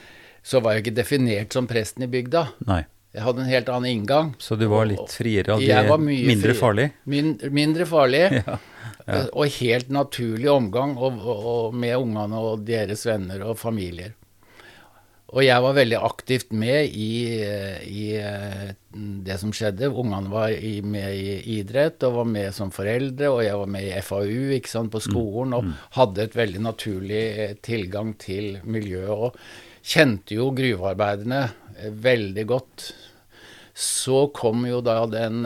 [0.46, 2.48] så var jeg ikke definert som presten i bygda.
[2.70, 2.84] Nei.
[3.16, 4.34] Jeg hadde en helt annen inngang.
[4.44, 6.88] Så du var litt friere, og mindre fri, farlig?
[7.08, 8.26] Min, mindre farlig.
[8.42, 8.58] ja.
[9.06, 9.22] Ja.
[9.38, 14.16] Og helt naturlig omgang og, og, og med ungene og deres venner og familier.
[15.34, 17.40] Og jeg var veldig aktivt med i,
[17.90, 18.68] i eh,
[19.26, 19.90] det som skjedde.
[19.90, 23.88] Ungene var i, med i idrett og var med som foreldre, og jeg var med
[23.90, 25.74] i FAU sant, på skolen og mm.
[25.98, 29.32] hadde et veldig naturlig eh, tilgang til miljøet.
[29.32, 31.42] Og kjente jo gruvearbeiderne
[31.74, 32.88] eh, veldig godt.
[33.76, 35.42] Så kom jo da den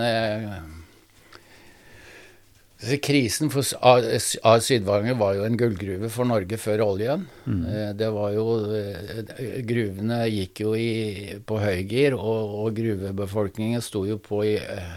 [2.80, 7.26] Krisen for av Sydvanger var jo en gullgruve for Norge før oljen.
[7.44, 7.64] Mm.
[7.68, 14.06] Eh, det var jo eh, Gruvene gikk jo i, på høygir, og, og gruvebefolkningen sto
[14.08, 14.96] jo på i eh,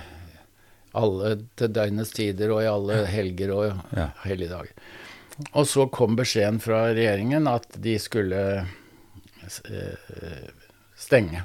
[0.95, 3.67] alle til døgnets tider og i alle helger og
[3.99, 4.13] ja.
[4.29, 4.71] helligdager.
[5.51, 8.45] Og så kom beskjeden fra regjeringen at de skulle
[10.95, 11.43] stenge.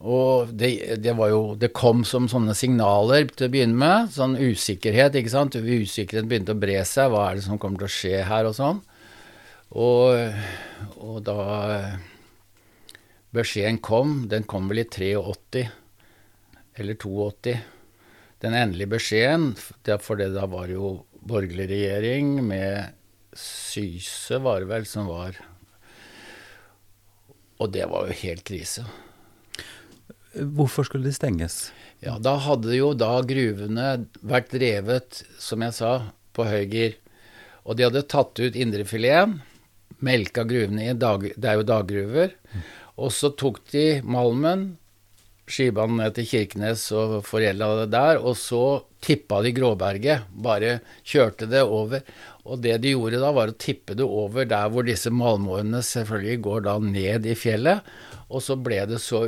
[0.00, 4.12] Og det, det, var jo Det kom som sånne signaler til å begynne med.
[4.14, 5.58] Sånn usikkerhet, ikke sant.
[5.58, 7.12] Usikkerhet begynte å bre seg.
[7.12, 8.80] Hva er det som kommer til å skje her, og sånn.
[9.70, 10.40] Og,
[11.04, 11.42] og da
[13.36, 15.68] beskjeden kom, den kom vel i 83
[16.80, 17.54] eller 82.
[18.40, 19.52] Den endelige beskjeden,
[20.00, 22.96] for det da var jo borgerlig regjering med
[23.36, 25.36] Syse, var det vel, som var
[27.60, 28.82] Og det var jo helt krise.
[30.34, 31.70] Hvorfor skulle de stenges?
[32.00, 35.94] Ja, da hadde jo da gruvene vært drevet, som jeg sa,
[36.36, 36.94] på høygir.
[37.66, 39.40] Og de hadde tatt ut indrefileten,
[40.00, 42.36] melka gruvene i dag, Det er jo daggruver.
[42.96, 44.78] Og så tok de malmen,
[45.50, 48.20] skybanen ned til Kirkenes og foredla det der.
[48.22, 50.28] Og så tippa de Gråberget.
[50.30, 52.04] Bare kjørte det over.
[52.44, 56.42] Og det de gjorde da, var å tippe det over der hvor disse malmårene selvfølgelig
[56.46, 57.82] går da ned i fjellet.
[58.30, 59.26] Og så ble det så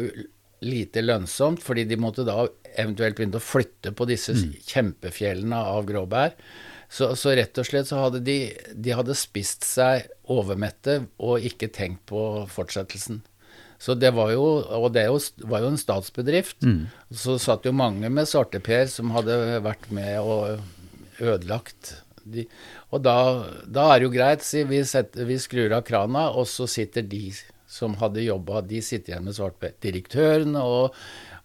[0.62, 2.46] lite lønnsomt, fordi de måtte da
[2.78, 4.34] eventuelt begynne å flytte på disse
[4.70, 6.36] kjempefjellene av gråbær.
[6.92, 8.36] Så, så, rett og slett så hadde de,
[8.76, 13.22] de hadde spist seg overmette og ikke tenkt på fortsettelsen.
[13.82, 15.06] Så det var jo, og det
[15.48, 16.60] var jo en statsbedrift.
[16.62, 16.84] Mm.
[17.10, 20.60] Så satt jo mange med svarteper som hadde vært med og
[21.22, 22.44] ødelagt de.
[22.92, 23.16] Og da,
[23.66, 27.02] da, er det jo greit, si vi, setter, vi skrur av krana, og så sitter
[27.08, 27.24] de
[27.72, 29.78] som hadde jobba, de sitter igjen med svarteper.
[29.80, 30.98] Direktørene og,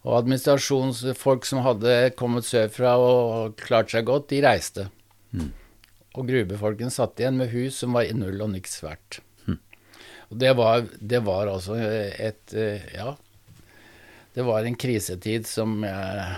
[0.04, 4.88] og administrasjonsfolk som hadde kommet sørfra og klart seg godt, de reiste.
[5.32, 5.48] Mm.
[6.18, 9.22] Og gruvefolken satt igjen med hus som var i null og niks verdt.
[9.46, 9.56] Mm.
[10.28, 12.54] Og det var, det var altså et
[12.94, 13.14] Ja.
[14.36, 16.36] Det var en krisetid som jeg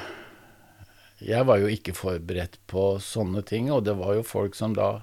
[1.20, 5.02] Jeg var jo ikke forberedt på sånne ting, og det var jo folk som da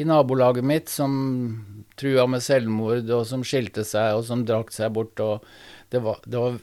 [0.00, 1.12] i nabolaget mitt som
[2.00, 5.20] trua med selvmord, og som skilte seg, og som drakk seg bort.
[5.20, 5.44] og
[5.92, 6.58] Det var, det var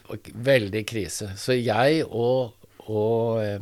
[0.49, 1.29] veldig krise.
[1.37, 2.53] Så jeg og,
[2.87, 3.61] og eh,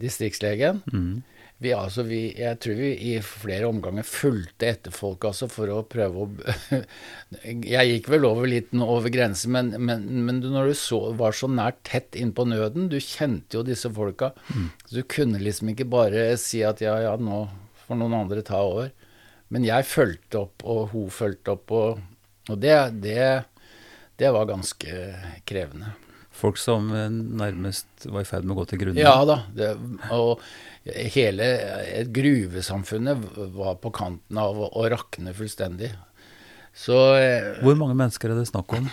[0.00, 0.82] distriktslegen.
[0.92, 1.22] Mm.
[1.58, 5.78] Vi, altså, vi, jeg tror vi i flere omganger fulgte etter folk altså, for å
[5.88, 6.82] prøve å
[7.64, 11.48] Jeg gikk vel over litt over grensen, men, men, men når du så, var så
[11.48, 14.34] nært tett innpå nøden Du kjente jo disse folka.
[14.52, 14.68] Mm.
[14.84, 17.46] Så du kunne liksom ikke bare si at ja, ja, nå
[17.86, 18.92] får noen andre ta over.
[19.48, 22.02] Men jeg fulgte opp, og hun fulgte opp, og,
[22.50, 23.30] og det, det,
[24.20, 25.06] det var ganske
[25.48, 25.94] krevende
[26.36, 29.00] folk som eh, nærmest var i ferd med å gå til grunne?
[29.00, 29.40] Ja da.
[29.56, 29.70] Det,
[30.12, 30.42] og
[30.94, 31.46] hele
[32.14, 33.18] gruvesamfunnet
[33.54, 35.90] var på kanten av å, å rakne fullstendig.
[36.76, 38.90] Så eh, Hvor mange mennesker er det snakk om?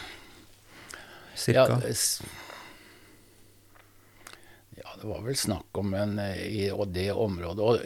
[1.36, 1.82] Cirka?
[1.84, 1.92] Ja,
[4.78, 7.66] ja, det var vel snakk om en i det området.
[7.66, 7.82] Og,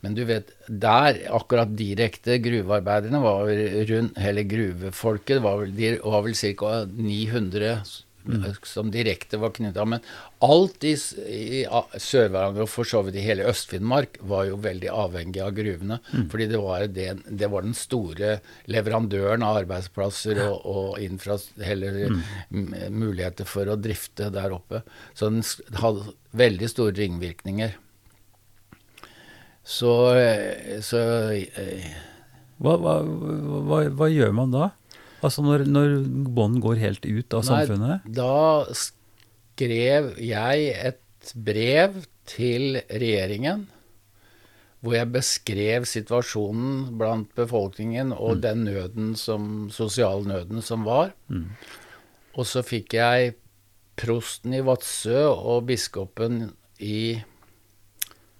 [0.00, 3.50] men du vet, der, akkurat direkte gruvearbeiderne var
[3.90, 6.72] rundt Hele gruvefolket var vel, de var vel ca.
[6.88, 7.76] 900
[8.24, 8.46] mm.
[8.68, 9.84] som direkte var knytta.
[9.88, 10.04] Men
[10.44, 10.94] alt i,
[11.26, 16.00] i Sør-Varanger og for så vidt i hele Øst-Finnmark var jo veldig avhengig av gruvene.
[16.12, 16.26] Mm.
[16.32, 18.34] Fordi det var, det, det var, den store
[18.70, 22.90] leverandøren av arbeidsplasser og, og infra, heller mm.
[22.94, 24.82] muligheter for å drifte der oppe.
[25.14, 25.42] Så den
[25.82, 27.78] hadde veldig store ringvirkninger.
[29.62, 30.98] Så, eh, så
[31.30, 31.90] eh,
[32.62, 34.70] hva, hva, hva, hva, gjør man da?
[35.22, 35.98] Altså når, når
[36.34, 38.06] bånd går helt ut av samfunnet?
[38.06, 43.68] Nei, da skrev jeg et brev til regjeringen
[44.82, 48.40] hvor jeg beskrev situasjonen blant befolkningen og mm.
[48.42, 51.12] den nøden som, sosiale nøden som var.
[51.30, 51.52] Mm.
[52.34, 53.36] Og så fikk jeg
[53.98, 56.48] prosten i Vadsø og biskopen
[56.82, 57.14] i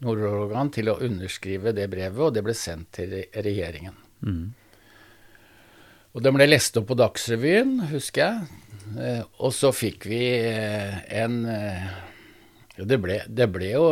[0.02, 3.94] Nord-Rogaland til å underskrive det brevet, og det ble sendt til regjeringen.
[4.26, 4.50] Mm.
[6.12, 8.62] Og den ble lest opp på Dagsrevyen, husker jeg.
[9.00, 11.86] Eh, og så fikk vi eh, en eh,
[12.76, 13.86] det ble, det ble jo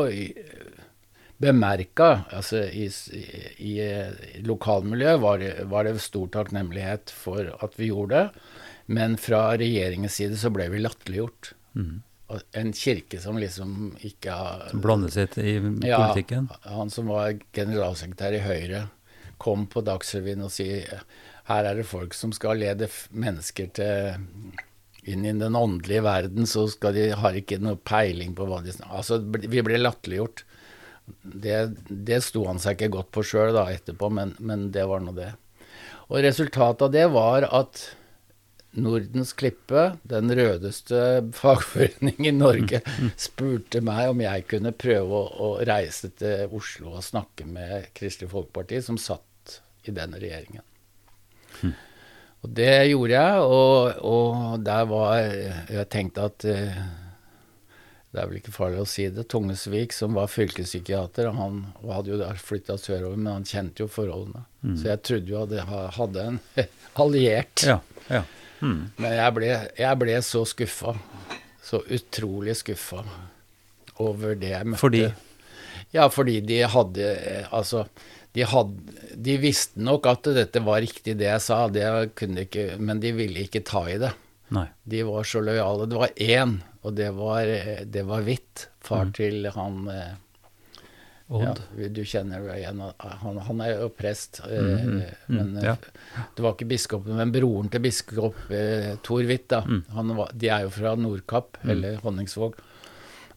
[1.40, 8.16] bemerka altså i, i, i lokalmiljøet var, var, det stor takknemlighet for at vi gjorde
[8.16, 8.46] det.
[8.90, 11.52] Men fra regjeringens side så ble vi latterliggjort.
[11.78, 12.00] Mm.
[12.58, 16.50] En kirke som liksom ikke har Som blandet seg i politikken?
[16.50, 18.84] Ja, han som var generalsekretær i Høyre,
[19.40, 21.04] kom på Dagsrevyen og sier
[21.50, 24.20] her er det folk som skal lede mennesker til
[25.10, 28.74] inn i den åndelige verden, så skal de, har ikke noe peiling på hva de
[28.74, 30.44] snakker Altså, vi ble latterliggjort.
[31.22, 35.16] Det, det sto han seg ikke godt på sjøl etterpå, men, men det var nå
[35.16, 35.32] det.
[36.10, 37.82] Og resultatet av det var at
[38.70, 41.00] Nordens Klippe, den rødeste
[41.40, 42.82] fagforening i Norge,
[43.28, 48.30] spurte meg om jeg kunne prøve å, å, reise til Oslo og snakke med Kristelig
[48.34, 50.62] Folkeparti, som satt i den regjeringen.
[52.40, 56.78] Og det gjorde jeg, og, og, der var Jeg tenkte at eh,
[58.10, 59.28] det er vel ikke farlig å si det.
[59.30, 64.42] Tungesvik, som var fylkespsykiater, han hadde jo flytta sørover, men han kjente jo forholdene.
[64.64, 64.74] Mm.
[64.80, 66.40] Så jeg trodde jo at jeg hadde en
[67.04, 67.66] alliert.
[67.68, 68.24] Ja, ja.
[68.60, 68.80] Mm.
[68.98, 70.96] Men jeg ble, jeg ble så skuffa.
[71.62, 73.04] Så utrolig skuffa
[74.02, 74.82] over det jeg møtte.
[74.82, 75.04] Fordi?
[75.94, 77.84] Ja, fordi de hadde eh, Altså
[78.32, 82.76] de, hadde, de, visste nok at dette var riktig, det jeg sa, det kunne ikke,
[82.78, 84.12] men de ville ikke ta i det.
[84.54, 84.66] Nei.
[84.84, 85.86] De var så lojale.
[85.90, 87.46] Det var én, og det var,
[87.86, 88.68] det var Hvitt.
[88.80, 89.12] Far Mm.
[89.14, 90.14] til han eh,
[91.30, 91.52] ja,
[91.94, 94.40] Du kjenner deg igjen han, han er jo prest.
[94.48, 95.76] eh, Mhm, mm, Men eh, ja.
[96.34, 99.52] det var ikke biskopen, men broren til biskop eh, Tor Hvitt.
[99.52, 99.84] Mm.
[100.34, 101.70] De er jo fra Nordkapp, Mm.
[101.70, 102.54] eller Honningsvåg.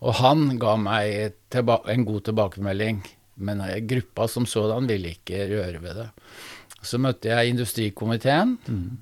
[0.01, 3.03] Og han ga meg en god tilbakemelding,
[3.35, 6.09] men eh, gruppa som sådan ville ikke røre ved det.
[6.83, 8.97] Så møtte jeg industrikomiteen Mm.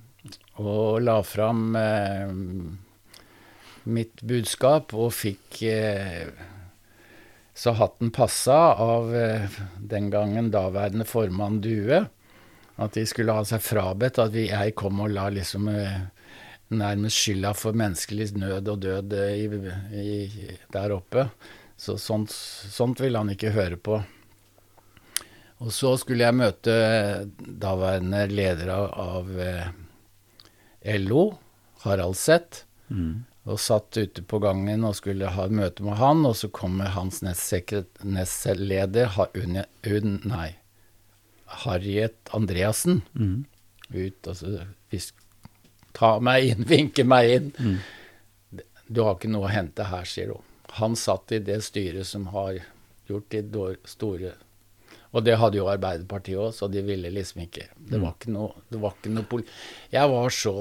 [0.62, 2.30] og la fram eh,
[3.90, 6.30] mitt budskap og fikk eh,
[7.58, 12.04] så hatten passa av eh, den gangen daværende formann Due.
[12.82, 16.00] At de skulle ha seg frabedt at vi, jeg kom og la liksom eh,
[16.72, 21.28] nærmest skylda for menneskelig nød og død eh, i, i, der oppe.
[21.82, 24.00] Så sånt, sånt ville han ikke høre på.
[25.62, 26.74] Og så skulle jeg møte
[27.62, 29.68] daværende leder av, av eh,
[31.00, 31.28] LO,
[31.86, 33.24] Harald Seth, Mm.
[33.48, 36.90] og satt ute på gangen og skulle ha et møte med han, og så kommer
[36.92, 39.08] hans nestleder,
[39.40, 40.50] Unne- Un, nei,
[41.64, 43.46] Harriet Andreassen, Mm.
[43.94, 45.14] ut og så fisk,
[45.94, 47.52] Ta meg inn, vinke meg inn.
[47.60, 47.80] Mm.
[48.90, 50.44] Du har ikke noe å hente her, sier hun.
[50.80, 52.60] Han satt i det styret som har
[53.08, 53.42] gjort de
[53.86, 54.34] store
[55.12, 58.54] Og det hadde jo Arbeiderpartiet òg, så de ville liksom ikke Det var ikke noe,
[58.72, 59.42] det var ikke noe
[59.92, 60.54] Jeg var så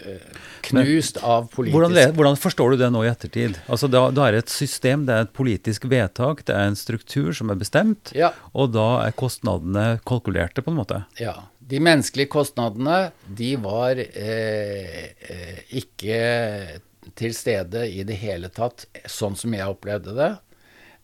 [0.00, 0.38] eh,
[0.70, 3.58] knust av politisk Hvordan, hvordan forstår du det nå i ettertid?
[3.68, 6.78] Altså da, da er det et system, det er et politisk vedtak, det er en
[6.78, 8.32] struktur som er bestemt, Ja.
[8.56, 11.02] og da er kostnadene kalkulerte, på en måte.
[11.20, 11.36] Ja.
[11.68, 16.80] De menneskelige kostnadene, de var eh, eh, ikke
[17.18, 20.32] til stede i det hele tatt, sånn som jeg opplevde det.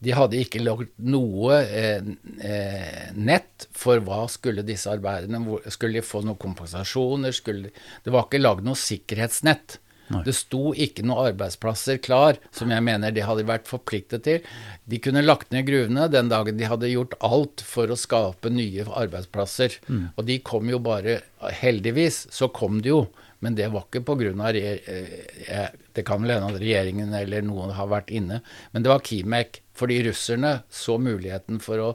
[0.04, 2.04] De hadde ikke lagt noe eh,
[2.44, 7.34] eh, nett for hva skulle disse arbeiderne Skulle de få noen kompensasjoner?
[7.34, 7.72] Skulle,
[8.04, 9.78] det var ikke lagd noe sikkerhetsnett.
[10.12, 10.20] Nei.
[10.26, 14.44] Det sto ikke noen arbeidsplasser klar, som jeg mener de hadde vært forpliktet til.
[14.84, 18.84] De kunne lagt ned gruvene den dagen de hadde gjort alt for å skape nye
[18.84, 19.78] arbeidsplasser.
[20.12, 23.00] Og de kom jo bare Heldigvis så kom de jo,
[23.44, 24.52] men det var ikke pga.
[24.56, 28.40] Eh, det kan vel hende at regjeringen eller noen har vært inne,
[28.72, 29.60] men det var Kimek.
[29.74, 31.88] Fordi russerne så muligheten for å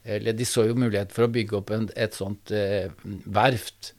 [0.00, 2.88] eller de så jo mulighet for å bygge opp en, et sånt eh,
[3.28, 3.90] verft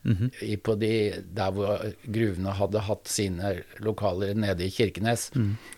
[0.41, 0.89] i, på de,
[1.30, 3.52] der hvor gruvene hadde hatt sine
[3.86, 5.28] lokaler nede i Kirkenes.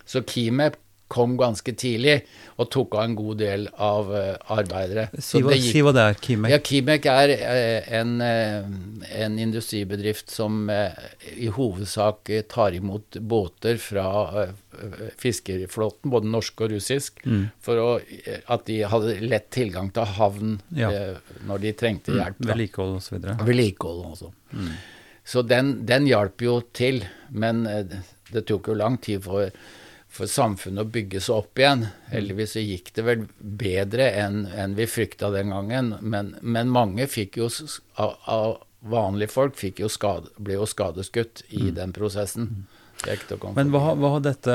[0.07, 0.79] Så Kimek
[1.13, 2.15] kom ganske tidlig
[2.57, 5.07] og tok av en god del av eh, arbeidere.
[5.21, 6.51] Si hva, det gikk- si hva det er, Kimek.
[6.53, 8.67] ja, Kimek er eh, en, eh,
[9.23, 14.07] en industribedrift som i hovedsak tar imot båter fra
[15.21, 17.51] fiskerflåten, både norsk og russisk, Mm.
[17.61, 17.89] for å,
[18.49, 20.89] at de hadde lett tilgang til havn Ja.
[21.45, 22.39] når de trengte hjelp.
[22.39, 22.47] Mm.
[22.49, 23.19] Vedlikehold osv.
[23.45, 24.31] Vedlikehold også.
[25.25, 27.63] Så den, den hjalp jo til, men
[28.33, 29.49] det tok jo lang tid for,
[30.13, 31.87] for samfunnet å bygge seg opp igjen.
[32.11, 37.07] Heldigvis så gikk det vel bedre enn en vi frykta den gangen, men, men mange
[37.09, 37.49] fikk jo
[37.97, 42.65] av, av vanlige folk jo skade, ble jo skadeskutt i den prosessen.
[43.03, 44.53] Komme Men hva, hva har dette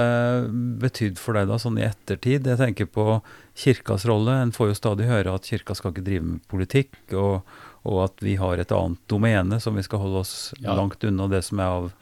[0.80, 2.46] betydd for deg da, sånn i ettertid?
[2.48, 3.18] Jeg tenker på
[3.58, 4.38] kirkas rolle.
[4.40, 7.42] En får jo stadig høre at kirka skal ikke drive med politikk, og,
[7.84, 10.72] og at vi har et annet domene som vi skal holde oss Ja.
[10.78, 11.92] langt unna det som er av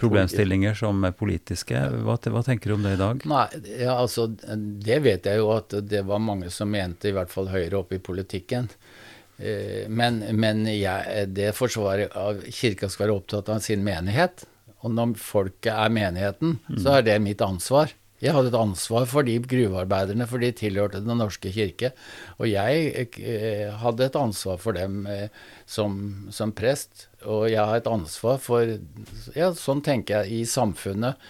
[0.00, 1.78] problemstillinger som er politiske.
[2.06, 3.24] Hva, hva tenker du om det i dag?
[3.30, 3.46] Nei,
[3.80, 7.50] ja, altså, det vet jeg jo at det var mange som mente, i hvert fall
[7.52, 8.68] høyere oppe i politikken.
[9.38, 14.46] Eh, Men, men jeg, det forsvaret av kirka skal være opptatt av sin menighet.
[14.84, 17.94] Og når folket er menigheten, så er det mitt ansvar.
[18.24, 21.90] Jeg hadde et ansvar for de gruvearbeiderne, for de tilhørte Den norske kirke.
[22.38, 25.28] Og jeg eh, hadde et ansvar for dem eh,
[25.68, 27.08] som, som prest.
[27.28, 28.78] Og jeg har et ansvar for
[29.36, 31.20] Ja, sånn tenker jeg i samfunnet.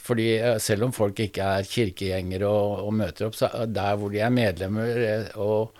[0.00, 3.96] Fordi eh, selv om folk ikke er kirkegjengere og, og møter opp, så er der
[4.00, 5.70] hvor de er medlemmer og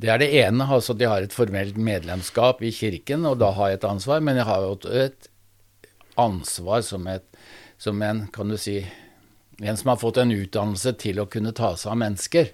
[0.00, 3.68] det er det ene, altså de har et formelt medlemskap i kirken, og da har
[3.68, 4.22] jeg et ansvar.
[4.24, 5.28] Men jeg har jo et
[6.20, 7.26] ansvar som, et,
[7.76, 8.78] som en, kan du si,
[9.60, 12.50] en som har fått en utdannelse til å kunne ta seg av mennesker.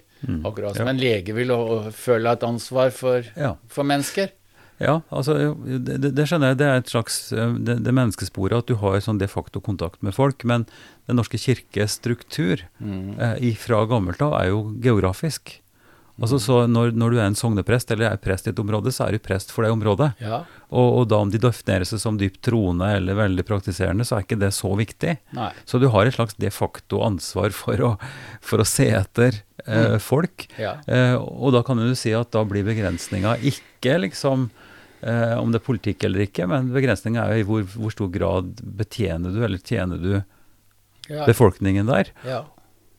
[0.47, 0.93] Akkurat som ja.
[0.95, 1.51] en lege vil
[1.93, 3.55] føle et ansvar for, Ja.
[3.69, 4.31] for mennesker.
[4.79, 6.57] Ja, altså, det, det- skjønner jeg.
[6.57, 10.03] Det er et slags eh, det, det menneskesporet at du har sånn de facto kontakt
[10.05, 10.43] med folk.
[10.45, 10.67] Men
[11.07, 15.61] Den norske kirkes struktur eh, fra gammelt av er jo geografisk.
[16.17, 19.05] Altså, så når, når du er en sogneprest eller er prest i et område, så
[19.05, 20.09] er du prest for det området.
[20.23, 20.41] Ja.
[20.67, 24.25] Og, og da om de definerer seg som dypt troende eller veldig praktiserende, så er
[24.25, 25.13] ikke det så viktig.
[25.37, 25.51] Nei.
[25.69, 27.91] Så du har et slags de facto ansvar for å,
[28.41, 30.47] for å se etter eh, folk.
[30.57, 30.79] Ja.
[30.89, 34.49] Eh, og da kan du si at da blir begrensninga ikke liksom
[35.05, 38.09] eh, om det er politikk eller ikke, men begrensninga er jo i hvor, hvor, stor
[38.13, 41.25] grad betjener du, eller tjener du ja.
[41.29, 42.09] befolkningen der.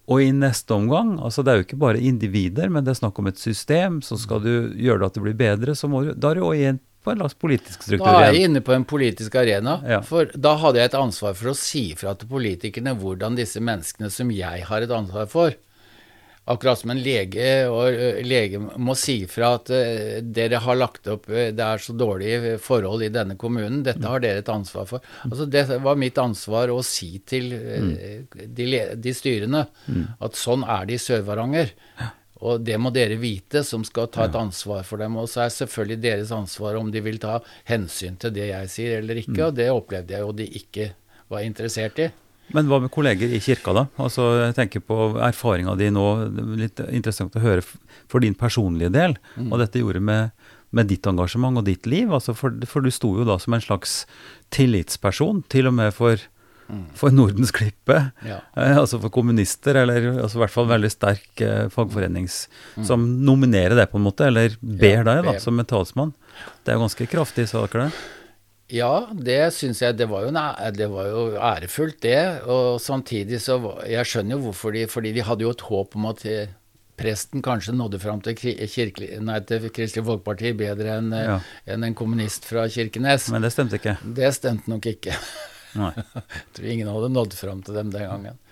[0.08, 3.18] Og i neste omgang, altså det er jo ikke bare individer, men det er snakk
[3.20, 4.00] om et system.
[4.04, 6.46] Så skal du gjøre det at det blir bedre, så må du, da er du
[6.48, 8.16] òg inn på en slags politisk struktur igjen.
[8.16, 9.78] Da er jeg inne på en politisk arena.
[9.86, 10.00] Ja.
[10.04, 14.10] For da hadde jeg et ansvar for å si fra til politikerne hvordan disse menneskene
[14.12, 15.56] som jeg har et ansvar for,
[16.48, 21.28] Akkurat som en lege, og lege må si fra at uh, dere har lagt opp
[21.28, 23.82] uh, Det er så dårlige forhold i denne kommunen.
[23.86, 25.04] Dette har dere et ansvar for.
[25.28, 27.90] Altså Det var mitt ansvar å si til uh,
[28.32, 29.66] de, de, styrene
[30.24, 31.74] at sånn er det i Sør-Varanger.
[32.46, 35.16] Og det må dere vite, som skal ta et ansvar for dem.
[35.18, 39.02] Og så er selvfølgelig deres ansvar om de vil ta hensyn til det jeg sier
[39.02, 39.48] eller ikke.
[39.48, 40.88] Og det opplevde jeg jo de ikke
[41.28, 42.08] var interessert i.
[42.56, 43.84] Men hva med kolleger i kirka, da?
[44.00, 46.06] Altså, jeg tenker på erfaringa di nå.
[46.60, 49.50] Litt interessant å høre for din personlige del mm.
[49.50, 50.32] hva dette gjorde med,
[50.72, 52.12] med, ditt engasjement og ditt liv.
[52.14, 54.00] Altså for, for, du sto jo da som en slags
[54.54, 56.24] tillitsperson, til og med for,
[56.72, 56.84] mm.
[56.96, 58.14] for Nordensklippet.
[58.28, 58.40] Ja.
[58.56, 62.46] Eh, altså for kommunister, eller altså i hvert fall veldig sterk eh, fagforenings...
[62.78, 62.86] Mm.
[62.88, 66.16] Som nominerer deg, på en måte, eller ber ja, deg da, som en talsmann.
[66.64, 68.17] Det er jo ganske kraftige saker, det.
[68.68, 69.96] Ja, det syns jeg.
[69.96, 70.32] Det var, jo,
[70.76, 72.20] det var, jo, ærefullt, det.
[72.52, 73.56] Og samtidig så
[73.88, 76.50] Jeg skjønner jo hvorfor de Fordi de hadde jo et håp om at eh,
[76.98, 81.36] presten kanskje nådde fram til, kirkelig, nei, til Kristelig Folkeparti bedre enn eh, ja.
[81.70, 83.28] en, en kommunist fra Kirkenes.
[83.32, 83.94] Men det stemte ikke?
[84.02, 85.14] Det stemte nok ikke.
[85.78, 85.92] Nei.
[85.94, 86.24] jeg
[86.58, 88.42] tror ingen hadde nådd fram til dem den gangen.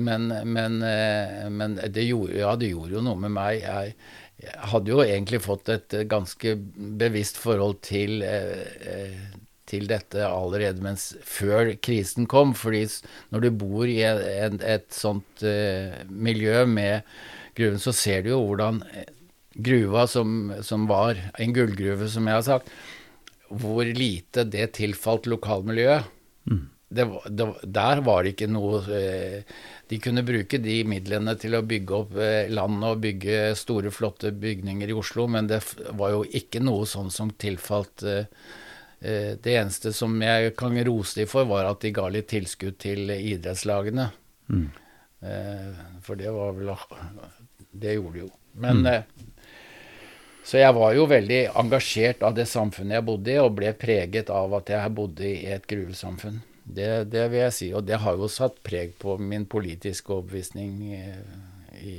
[0.00, 3.60] Men, men, eh, men det, gjorde, ja, det gjorde jo noe med meg.
[3.60, 3.94] Jeg,
[4.40, 6.56] jeg hadde jo egentlig fått et ganske
[7.04, 9.28] bevisst forhold til eh,
[9.70, 12.54] til dette allerede mens før krisen kom.
[12.54, 12.86] fordi
[13.30, 17.06] når du bor i et, et, sånt uh, miljø med
[17.56, 19.10] gruven, så ser du jo hvordan eh,
[19.54, 22.70] gruva som, som, var en gullgruve, som jeg har sagt,
[23.50, 26.06] hvor lite det tilfalt lokalmiljøet.
[26.50, 26.68] Mm.
[26.90, 29.58] Det, det, der var det ikke noe uh,
[29.90, 32.16] De kunne bruke de midlene til å bygge opp
[32.50, 35.60] landet og bygge store, flotte bygninger i Oslo, men det
[35.98, 38.26] var jo ikke noe sånn som tilfalt Eh,
[39.00, 43.08] det eneste som jeg kan rose dem for, var at de ga litt tilskudd til
[43.14, 44.10] idrettslagene.
[44.52, 44.66] Mm.
[45.20, 46.70] Eh, for det var vel
[47.70, 48.30] Det gjorde de jo.
[48.52, 48.86] Men mm.
[48.86, 49.02] Eh,
[50.44, 54.32] så jeg var jo veldig engasjert av det samfunnet jeg bodde i, og ble preget
[54.34, 56.40] av at jeg bodde i et gruvesamfunn.
[56.64, 57.68] Det, det vil jeg si.
[57.76, 61.94] Og det har jo satt preg på min politiske overbevisning i,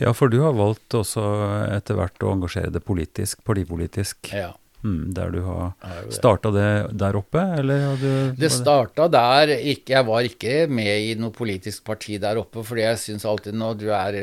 [0.00, 1.22] ja, for du har valgt også
[1.68, 4.30] etter hvert å engasjere det politisk, partipolitisk.
[4.32, 4.54] Ja.
[4.80, 5.72] Mm, der du har
[6.08, 7.82] starta det der oppe, eller?
[8.00, 8.10] Du,
[8.40, 9.52] det starta der.
[9.58, 13.58] Ikke, jeg var ikke med i noe politisk parti der oppe, fordi jeg syns alltid
[13.60, 14.20] når du er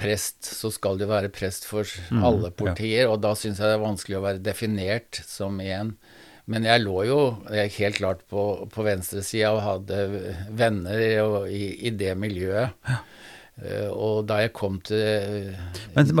[0.00, 3.10] prest, så skal du være prest for mm, alle partier, ja.
[3.12, 5.92] og da syns jeg det er vanskelig å være definert som en.
[6.48, 7.20] Men jeg lå jo
[7.52, 11.02] helt klart på, på venstresida og hadde venner
[11.52, 12.72] i, i det miljøet.
[12.88, 13.02] Ja.
[13.58, 15.00] Uh, og da jeg kom til
[15.50, 16.12] uh, Men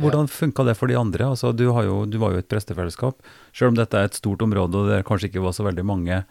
[0.00, 1.28] Hvordan funka det for de andre?
[1.34, 3.20] Altså, du, jo, du, var jo et prestefellesskap.
[3.52, 6.22] Selv om dette er et stort område og det kanskje ikke var så veldig mange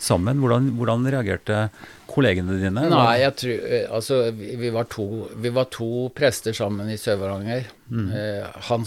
[0.00, 0.40] sammen.
[0.42, 1.60] Hvordan, hvordan reagerte
[2.10, 2.86] kollegene dine?
[2.90, 5.06] Nei, jeg tror, eh, altså, vi, var to,
[5.40, 7.68] vi, var to, prester sammen i Sør-Varanger.
[7.88, 8.10] Mm.
[8.10, 8.86] Eh, han,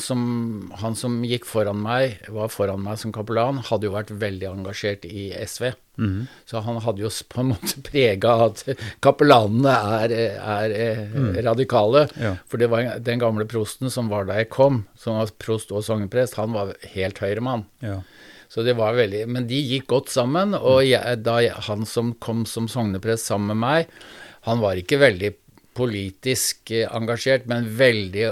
[0.84, 5.08] han, som gikk foran meg, var foran meg som kapellan, hadde jo vært veldig engasjert
[5.10, 5.72] i SV.
[5.98, 6.28] Mm.
[6.46, 8.64] Så han hadde jo på en måte prega at
[9.04, 10.76] kapellanene er, er
[11.14, 11.32] mm.
[11.48, 12.06] radikale.
[12.22, 12.36] Ja.
[12.50, 15.86] For det var den gamle prosten som var da jeg kom, som var prost og
[15.88, 17.66] sogneprest, han var helt høyremann.
[17.86, 18.02] Ja.
[18.48, 22.14] Så det var veldig, Men de gikk godt sammen, og jeg, da jeg, han som
[22.24, 24.00] kom som sogneprest sammen med meg,
[24.48, 25.34] han var ikke veldig
[25.78, 28.30] politisk eh, engasjert, men veldig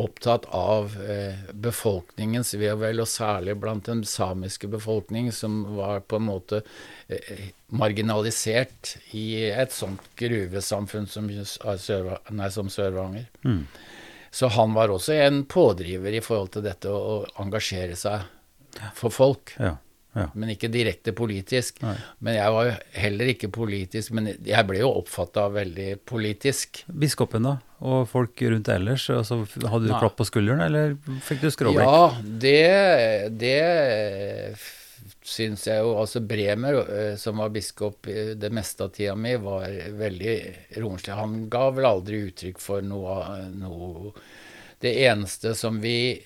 [0.00, 6.02] opptatt av eh, befolkningens ve og vel, og særlig blant den samiske befolkning, som var
[6.08, 6.62] på en måte
[7.08, 13.28] eh, marginalisert i et sånt gruvesamfunn som, som Sør-Varanger.
[13.44, 13.64] Mm.
[14.30, 18.26] Så han var også en pådriver i forhold til dette å engasjere seg
[18.94, 19.56] for folk.
[19.58, 19.74] Ja,
[20.14, 20.26] ja.
[20.34, 21.80] Men ikke direkte politisk.
[21.84, 21.96] Nei.
[22.18, 26.84] Men jeg var jo heller ikke politisk, men jeg ble jo oppfatta veldig politisk.
[26.90, 27.58] Biskopen, da?
[27.80, 29.06] Og folk rundt ellers?
[29.12, 31.86] Altså, hadde du klapp på skulderen, eller fikk du skråblikk?
[31.86, 32.10] Ja,
[32.42, 33.56] det, det
[35.30, 39.68] syns jeg jo Altså Bremer, eh, som var biskop det meste av tida mi, var
[40.00, 40.36] veldig
[40.82, 41.16] romslig.
[41.16, 43.14] Han ga vel aldri uttrykk for noe,
[43.54, 44.12] noe
[44.80, 46.20] Det eneste som vi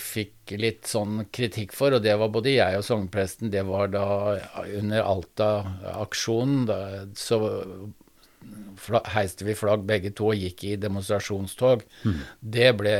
[0.00, 4.06] fikk litt sånn kritikk for, og det var både jeg og sognepresten, det var da
[4.76, 6.66] under Alta-aksjonen.
[7.16, 7.38] Så
[9.14, 11.84] heiste vi flagg begge to og gikk i demonstrasjonstog.
[12.40, 12.96] Det ble,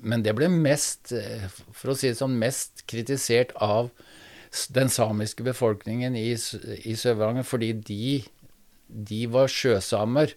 [0.00, 3.90] men det ble mest, eh, for å si det sånn, mest kritisert av
[4.72, 8.22] den samiske befolkningen i, i Sør-Varanger, fordi de,
[8.88, 10.32] de var sjøsamer.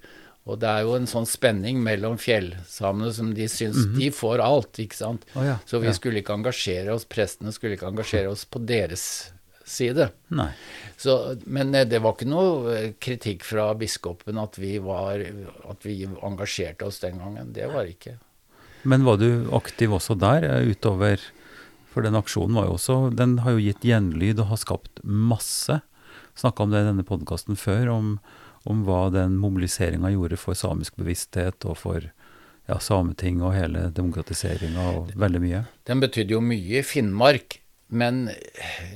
[0.49, 4.79] Og det er jo en sånn spenning mellom fjellsamene som de syns de får alt,
[4.81, 5.27] ikke sant.
[5.35, 5.93] Oh, ja, Så vi ja.
[5.93, 9.05] skulle ikke engasjere oss, prestene skulle ikke engasjere oss på deres
[9.65, 10.09] side.
[10.97, 15.23] Så, men eh, det var ikke noe eh, kritikk fra biskopen at vi, var,
[15.69, 17.53] at vi engasjerte oss den gangen.
[17.55, 18.17] Det var det ikke.
[18.83, 21.21] Men var du aktiv også der, eh, utover
[21.91, 25.81] For den aksjonen var jo også Den har jo gitt gjenlyd og har skapt masse.
[26.39, 28.13] Snakka om det i denne podkasten før, om,
[28.63, 32.07] om hva den mobiliseringa gjorde for samisk bevissthet og for
[32.69, 35.65] ja, Sameting og hele demokratiseringa og veldig mye.
[35.89, 37.60] Den betydde jo mye i Finnmark.
[37.91, 38.29] Men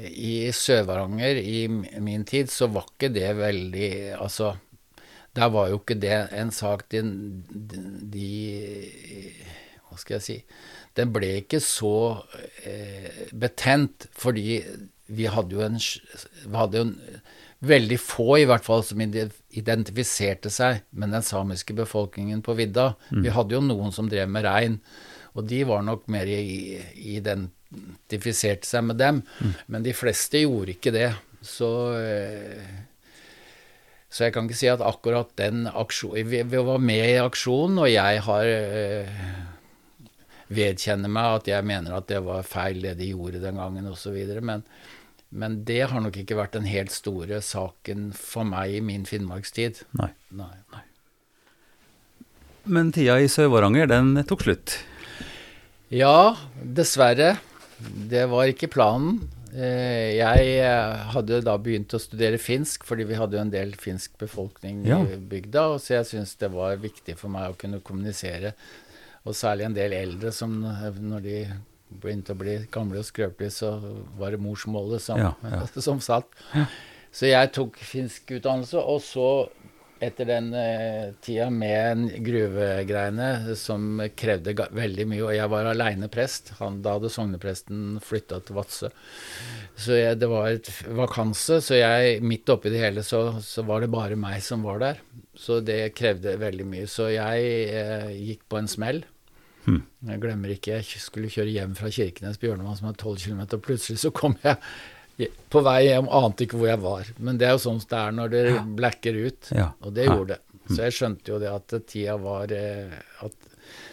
[0.08, 4.54] i Sør-Varanger i min tid så var ikke det veldig Altså,
[5.36, 7.02] der var jo ikke det en sak de,
[8.16, 8.30] de
[9.90, 10.38] Hva skal jeg si
[10.96, 11.96] Den ble ikke så
[12.64, 14.62] eh, betent, fordi
[15.12, 16.96] vi hadde jo en Vi hadde jo en,
[17.66, 22.94] veldig få, i hvert fall, som identifiserte seg med den samiske befolkningen på vidda.
[23.24, 24.80] Vi hadde jo noen som drev med rein,
[25.36, 29.22] og de var nok mer identifisert seg med dem.
[29.68, 31.12] Men de fleste gjorde ikke det.
[31.46, 31.70] Så
[32.00, 32.64] eh,
[34.16, 37.82] så jeg kan ikke si at akkurat den aksjonen Vi, vi var med i aksjonen,
[37.84, 39.10] og jeg har eh,
[40.56, 44.16] vedkjenner meg at jeg mener at det var feil det de gjorde den gangen osv.
[44.40, 44.64] Men,
[45.36, 49.84] men det har nok ikke vært den helt store saken for meg i min finnmarkstid.
[50.00, 50.12] Nei.
[50.32, 50.56] Nei.
[52.66, 54.80] Men tida i Sør-Varanger, den tok slutt.
[55.94, 57.36] Ja, dessverre.
[58.10, 59.20] Det var ikke planen.
[59.56, 63.76] Eh, Jeg eh, hadde da begynt å studere finsk, fordi vi hadde jo en del
[63.80, 65.00] finsk befolkning Ja.
[65.04, 68.54] i bygda, så jeg syntes det var viktig for meg å kunne kommunisere.
[69.26, 71.38] Og særlig en del eldre som eh, når de
[72.02, 73.70] begynte å bli gamle og skrøpelige, så
[74.18, 75.66] var det morsmålet som, Ja, ja.
[75.82, 76.28] som satt.
[77.16, 79.28] Så jeg tok finsk utdannelse, og så
[80.04, 86.52] etter den eh, tida med gruvegreiene som krevde veldig mye, og jeg var aleine prest,
[86.60, 88.92] han, da hadde sognepresten flytta til Vadsø,
[89.80, 93.84] så jeg, det var et vakanse, så jeg, midt oppi det hele så, så var
[93.84, 95.02] det bare meg som var der.
[95.36, 96.88] Så det krevde veldig mye.
[96.88, 99.02] Så jeg eh, gikk på en smell.
[99.66, 99.82] Hmm.
[100.06, 103.64] Jeg glemmer ikke, jeg skulle kjøre hjem fra Kirkenes Bjørnevann som er 12 km, og
[103.66, 104.60] plutselig så kom jeg
[105.50, 107.10] på vei hjem, ante ikke hvor jeg var.
[107.24, 108.44] Men det er jo sånn det er når det
[108.76, 109.70] blacker ut, Ja.
[109.82, 110.42] og det gjorde det.
[110.66, 112.90] Så jeg skjønte jo det at tida var eh,
[113.22, 113.34] at,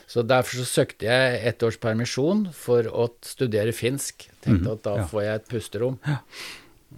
[0.08, 4.26] Så derfor så søkte jeg ett års permisjon for å studere finsk.
[4.44, 5.06] Tenkte at da ja.
[5.08, 5.98] får jeg et pusterom.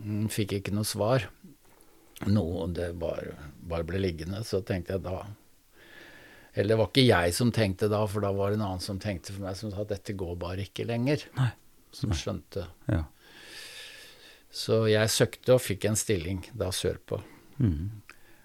[0.03, 1.27] Mm, Fikk ikke noe svar.
[2.27, 4.43] Noe det bare, bare ble liggende.
[4.47, 5.25] Så tenkte jeg da
[6.55, 8.99] Eller det var ikke jeg som tenkte da, for da var det en annen som
[9.03, 11.27] tenkte for meg, som sa at dette går bare ikke lenger.
[11.95, 12.69] Som skjønte.
[12.91, 13.05] Ja.
[14.55, 17.19] Så jeg søkte og fikk en stilling da sørpå.
[17.59, 17.91] Mm.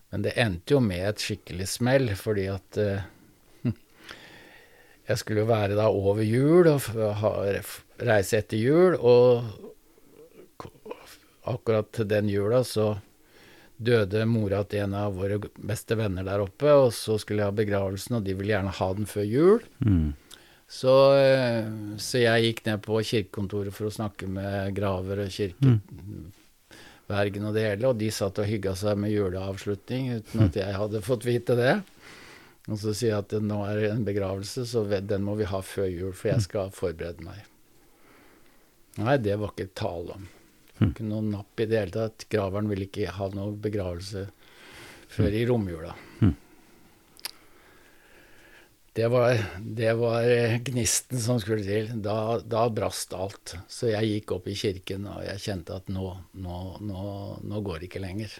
[0.10, 3.03] Men det endte jo med et skikkelig smell, fordi at eh,
[5.10, 6.89] jeg skulle jo være da over jul og
[7.22, 7.34] ha,
[8.10, 9.45] reise etter jul, og
[11.49, 12.95] akkurat den jula så
[13.80, 17.60] døde mora til en av våre beste venner der oppe, og så skulle jeg ha
[17.62, 19.62] begravelsen, og de ville gjerne ha den før jul.
[19.86, 20.10] Mhm.
[20.70, 21.65] Så, eh,
[21.97, 25.80] så jeg gikk ned på kirkekontoret for å snakke med graver og kirkevergen
[27.49, 31.01] og det hele, og de satt og hygga seg med juleavslutning uten at jeg hadde
[31.05, 31.76] fått vite det.
[32.70, 35.59] Og så sier jeg at det nå er en begravelse, så den må vi ha
[35.65, 37.39] før jul, for jeg skal forberede meg.
[38.99, 40.28] Nei, det var ikke tale om.
[40.86, 42.28] Ikke noe napp i det hele tatt.
[42.32, 44.28] Graveren ville ikke ha noe begravelse
[45.09, 45.95] før i romjula.
[48.94, 51.92] Det var, det var eh, gnisten som skulle til.
[52.04, 53.56] Da, da brast alt.
[53.70, 56.12] Så jeg gikk opp i kirken, og jeg kjente at nå,
[56.42, 57.04] nå, nå,
[57.46, 58.34] nå går det ikke lenger.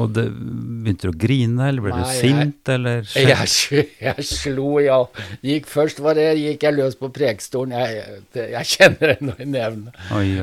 [0.00, 4.24] Og det, begynte du å grine, eller ble Nei, du jeg- sint, eller Jeg, jeg
[4.26, 5.08] slo all
[5.44, 7.74] gikk Først var det, gikk jeg løs på prekestolen.
[7.76, 8.22] Jeg,
[8.54, 9.50] jeg kjenner det nå i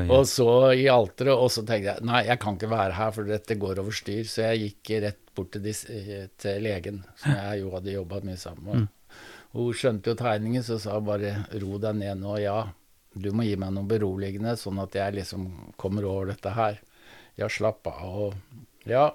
[0.02, 0.06] oi.
[0.06, 3.28] Og så i alteret, og så tenkte jeg nei, jeg kan ikke være her, for
[3.28, 4.22] dette går over styr.
[4.28, 5.82] Så jeg gikk rett bort til, dis,
[6.40, 8.84] til legen, som jeg jo hadde jobba mye sammen med.
[8.84, 8.88] Mm.
[9.56, 12.60] Hun skjønte jo tegningen, så sa hun bare ro deg ned nå, ja.
[13.10, 15.48] Du må gi meg noe beroligende, sånn at jeg liksom
[15.80, 16.78] kommer over dette her.
[17.40, 18.04] Ja, slapp av.
[18.06, 19.08] Og ja.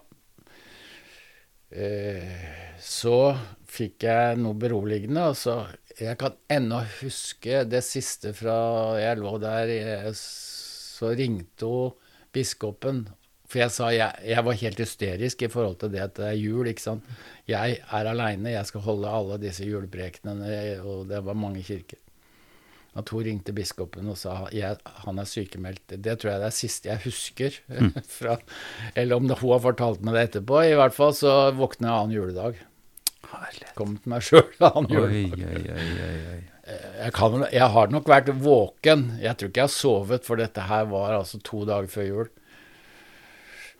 [1.76, 3.36] Eh, så
[3.68, 5.66] fikk jeg noe beroligende, og så
[5.96, 11.94] Jeg kan ennå huske det siste fra jeg lå der, Jeg, så ringte hun
[12.36, 13.06] biskopen
[13.48, 16.40] For jeg sa jeg, jeg var helt hysterisk i forhold til det at det er
[16.40, 17.04] jul, ikke sant.
[17.48, 22.00] Jeg er aleine, jeg skal holde alle disse juleprekenene, og det var mange kirker.
[22.96, 25.98] At hun ringte biskopen og sa jeg, han er sykemeldt.
[26.00, 27.58] Det tror jeg det er siste jeg husker.
[28.18, 28.38] fra,
[28.96, 30.62] eller om det, hun har fortalt meg det etterpå.
[30.64, 32.62] I hvert fall så våkna jeg annen juledag.
[33.26, 33.74] Herlighet.
[33.76, 35.44] Kom til meg sjøl annen juledag.
[35.44, 36.42] oi, oi, oi, oi.
[36.66, 39.06] Jeg, kan, jeg har nok vært våken.
[39.22, 42.32] Jeg tror ikke jeg har sovet, for dette her var altså to dager før jul.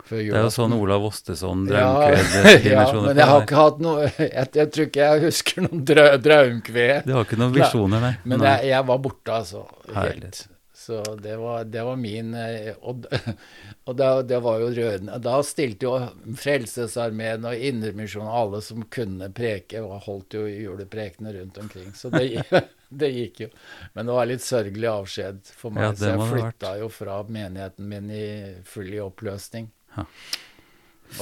[0.06, 1.86] Før Det er jo sånn Olav Osteson ja,
[2.62, 6.04] ja, men jeg har ikke hatt noe Jeg, jeg tror ikke jeg husker noen drø,
[6.22, 7.08] draumkved.
[7.08, 8.12] Du har ikke noen visjoner, nei?
[8.22, 8.52] Men nei.
[8.52, 9.64] jeg, jeg var borte, altså.
[9.90, 10.30] Herlig.
[10.30, 10.44] Helt.
[10.86, 13.06] Så det var, det var min eh, Og,
[13.84, 15.18] og det, det var jo rørende.
[15.18, 15.96] Da stilte jo
[16.38, 21.90] Frelsesarmeen og Indremisjonen, alle som kunne preke, og holdt jo juleprekene rundt omkring.
[21.96, 22.44] Så det,
[23.02, 23.48] det gikk jo.
[23.96, 27.90] Men det var litt sørgelig avskjed for meg, Ja, så jeg flytta jo fra menigheten
[27.90, 28.26] min i
[28.68, 29.66] full i oppløsning.
[29.96, 30.06] Ja.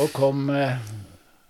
[0.03, 0.79] Og kom eh,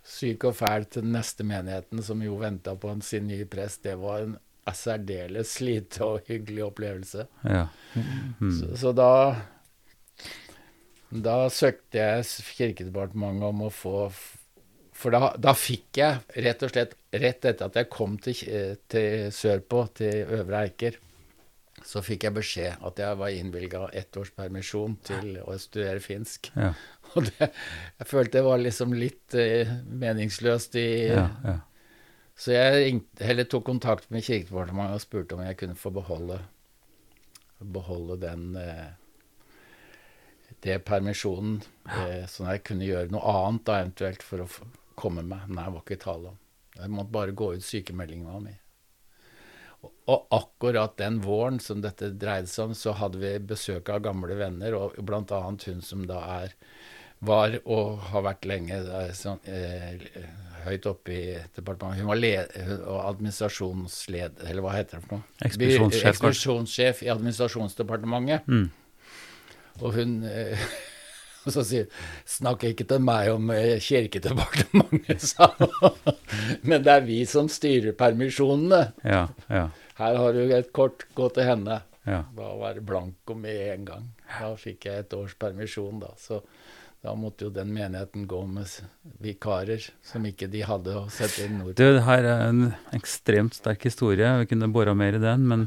[0.04, 3.82] syk og fæl til den neste menigheten, som jo venta på sin nye prest.
[3.86, 4.36] Det var en
[4.74, 7.26] særdeles lite og hyggelig opplevelse.
[7.44, 7.66] Ja.
[8.40, 8.54] Mm.
[8.58, 9.10] Så, så da
[11.14, 12.24] Da søkte jeg
[12.56, 14.08] Kirkedepartementet om å få
[14.96, 18.34] For da, da fikk jeg rett og slett, rett etter at jeg kom til,
[18.88, 20.96] til sørpå, til Øvre Eiker,
[21.84, 26.52] så fikk jeg beskjed at jeg var innvilga ett års permisjon til å studere finsk.
[26.54, 26.70] Ja.
[27.18, 27.50] Og det,
[28.00, 31.60] jeg følte det var liksom litt uh, meningsløst i Ja, ja.
[32.34, 36.40] Så jeg ringte, heller tok kontakt med Kirkedepartementet og spurte om jeg kunne få beholde,
[37.62, 38.88] beholde den eh,
[40.64, 44.48] det permisjonen, eh, sånn at jeg kunne gjøre noe annet da eventuelt for å
[44.98, 45.46] komme meg.
[45.46, 46.42] Nei, det var ikke tale om.
[46.74, 48.50] Jeg måtte bare gå ut, sykemeldingen mi.
[48.50, 48.60] med.
[49.84, 54.02] Og, og akkurat den våren som dette dreide seg om, så hadde vi besøk av
[54.06, 56.56] gamle venner, og annet hun som da er
[57.26, 60.06] var og har vært lenge da, sånn, eh,
[60.64, 61.24] høyt oppe i
[61.56, 62.00] departementet.
[62.02, 65.28] Hun var led, hun, administrasjonsleder, eller hva heter det for noe?
[65.44, 68.48] Ekspedisjonssjef, Ekspedisjonssjef i administrasjonsdepartementet.
[68.48, 68.66] Mm.
[69.82, 70.66] Og hun eh,
[71.44, 71.88] og så sier
[72.28, 76.20] Snakk ikke til meg om eh, Kirkedepartementet, sa hun.
[76.64, 78.86] Men det er vi som styrer permisjonene.
[79.04, 79.66] Ja, ja,
[80.00, 81.82] Her har du et kort, gå til henne.
[82.08, 82.22] ja.
[82.36, 84.08] Da var det blanko med en gang.
[84.28, 86.14] Da fikk jeg et års permisjon, da.
[86.20, 86.40] Så
[87.04, 88.64] da måtte jo den menigheten gå med
[89.20, 92.62] vikarer som ikke de hadde å sette inn ord Du, det her er en
[92.96, 94.30] ekstremt sterk historie.
[94.40, 95.66] Vi kunne bora mer i den, men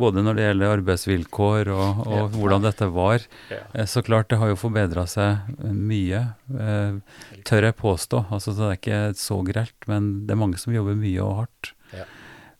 [0.00, 2.26] både når det gjelder arbeidsvilkår og, og Ja.
[2.38, 3.20] hvordan dette var,
[3.52, 3.58] Ja.
[3.74, 6.22] eh, så klart det har jo forbedra seg eh, mye,
[6.56, 6.96] eh,
[7.44, 8.24] tør jeg påstå.
[8.32, 11.74] Altså, det er ikke så grelt, men det er mange som jobber mye og hardt.
[11.92, 12.04] Ja.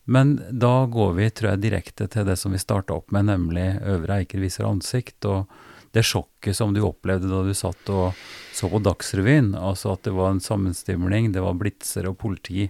[0.04, 3.80] Men da går vi, tror jeg, direkte til det som vi starta opp med, nemlig
[3.84, 5.24] Øvre Eiker viser ansikt.
[5.24, 5.48] og
[5.94, 8.18] det sjokket som du opplevde da du satt og
[8.54, 12.68] så på Dagsrevyen, altså at det var en sammenstimling, det var blitser og politi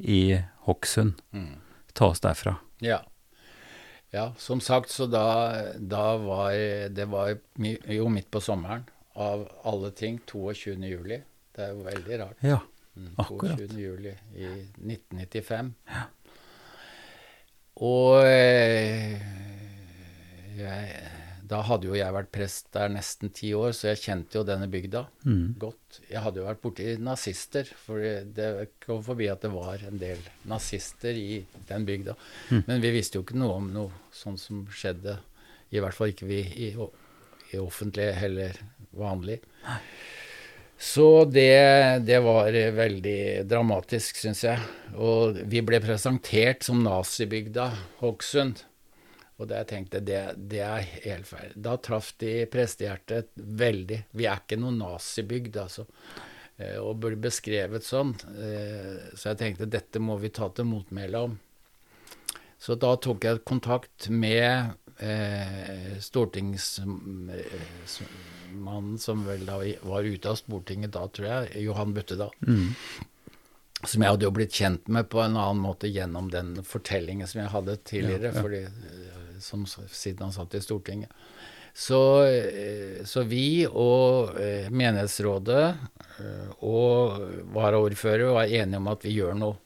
[0.00, 0.20] i
[0.66, 1.20] Hokksund.
[1.36, 1.54] Mm.
[1.92, 2.56] Ta oss derfra.
[2.80, 3.02] Ja.
[4.14, 5.26] ja, som sagt, så da,
[5.76, 6.54] da var
[6.88, 7.34] Det var
[7.92, 10.78] jo midt på sommeren, av alle ting, 22.
[10.88, 11.20] juli.
[11.52, 12.44] Det er jo veldig rart.
[12.46, 12.60] Ja,
[12.96, 13.56] Mm, Akkurat.
[13.58, 13.78] 22.
[13.80, 14.46] juli i
[14.82, 15.70] 1995.
[17.80, 19.20] Og eh,
[20.58, 21.10] jeg,
[21.50, 24.68] da hadde jo jeg vært prest der nesten ti år, så jeg kjente jo denne
[24.70, 25.56] bygda mm.
[25.58, 25.98] godt.
[26.06, 27.98] Jeg hadde jo vært borti nazister, for
[28.36, 28.50] det
[28.84, 32.14] kom forbi at det var en del nazister i den bygda.
[32.52, 32.62] Mm.
[32.68, 35.18] Men vi visste jo ikke noe om noe sånn som skjedde,
[35.74, 38.62] i hvert fall ikke vi i, i offentlig eller
[38.94, 39.40] vanlig.
[40.80, 41.50] Så det,
[42.06, 43.20] det var veldig
[43.50, 44.62] dramatisk, syns jeg.
[44.96, 48.62] Og vi ble presentert som nazibygda Hokksund.
[49.40, 50.18] Og det jeg tenkte, det,
[50.52, 51.54] det er helt feil.
[51.56, 54.02] Da traff de prestehjertet veldig.
[54.12, 55.86] Vi er ikke noen nazibygd, altså.
[56.60, 58.12] Eh, Og ble beskrevet sånn.
[58.36, 61.38] Eh, Så jeg tenkte dette må vi ta til motmæle om.
[62.60, 69.56] Så da tok jeg kontakt med eh, stortingsmannen som vel da
[69.88, 72.28] var ute av Stortinget da, tror jeg, Johan Buttedal.
[72.44, 72.74] Mm.
[73.80, 77.40] Som jeg hadde jo blitt kjent med på en annen måte gjennom den fortellingen som
[77.40, 78.42] jeg hadde tidligere, Ja, ja.
[78.44, 78.60] Fordi,
[79.44, 81.12] som, siden han satt i Stortinget.
[81.72, 85.64] Så, eh, så vi og eh, menighetsrådet
[86.18, 87.20] eh, og
[87.54, 89.58] varaordfører var enige om at vi gjør noe.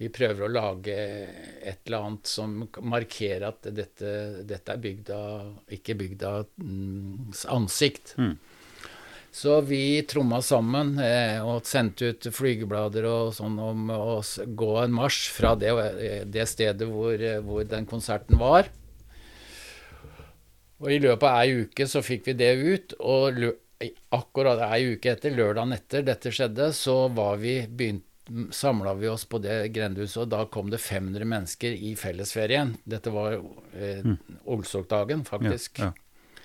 [0.00, 2.54] Vi prøver å lage et eller annet som
[2.88, 4.12] markerer at dette,
[4.48, 5.18] dette er bygda,
[5.76, 8.14] ikke bygdas ansikt.
[8.16, 8.32] Mm.
[9.30, 14.96] Så vi tromma sammen eh, og sendte ut flygeblader og sånn om å gå en
[14.96, 15.76] marsj fra det,
[16.32, 18.72] det stedet hvor, hvor den konserten var.
[20.80, 23.42] Og i løpet av ei uke så fikk vi det ut, og
[24.16, 28.06] akkurat ei uke etter, lørdagen etter dette skjedde, så var vi begynt
[28.54, 32.76] samla vi oss på det grendehuset, og da kom det 500 mennesker i fellesferien.
[32.84, 34.16] Dette var eh, mm.
[34.54, 35.80] Olsokdagen, faktisk.
[35.82, 36.44] Ja, ja.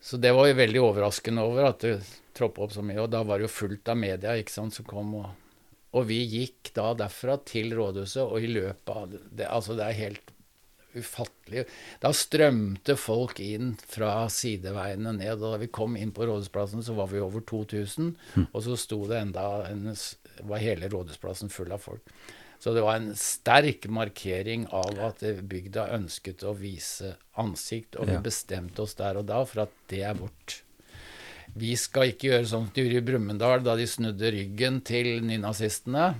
[0.00, 1.98] Så det var jo veldig overraskende over at det
[2.36, 3.00] troppa opp så mye.
[3.02, 5.12] Og da var det jo fullt av media ikke sant, som kom.
[5.20, 5.26] Og,
[5.96, 10.00] og vi gikk da derfra til rådhuset, og i løpet av det Altså, det er
[10.04, 10.32] helt
[10.96, 11.66] ufattelig.
[12.02, 15.36] Da strømte folk inn fra sideveiene ned.
[15.38, 18.12] Og da vi kom inn på Rådhusplassen, så var vi over 2000.
[18.34, 18.46] Mm.
[18.50, 19.90] Og så sto det enda en,
[20.48, 22.14] var hele Rådhusplassen full av folk.
[22.60, 28.18] Så det var en sterk markering av at bygda ønsket å vise ansikt, og vi
[28.18, 28.24] ja.
[28.24, 30.58] bestemte oss der og da for at det er vårt.
[31.56, 35.08] Vi skal ikke gjøre sånn som de gjorde i Brumunddal da de snudde ryggen til
[35.24, 36.12] nynazistene.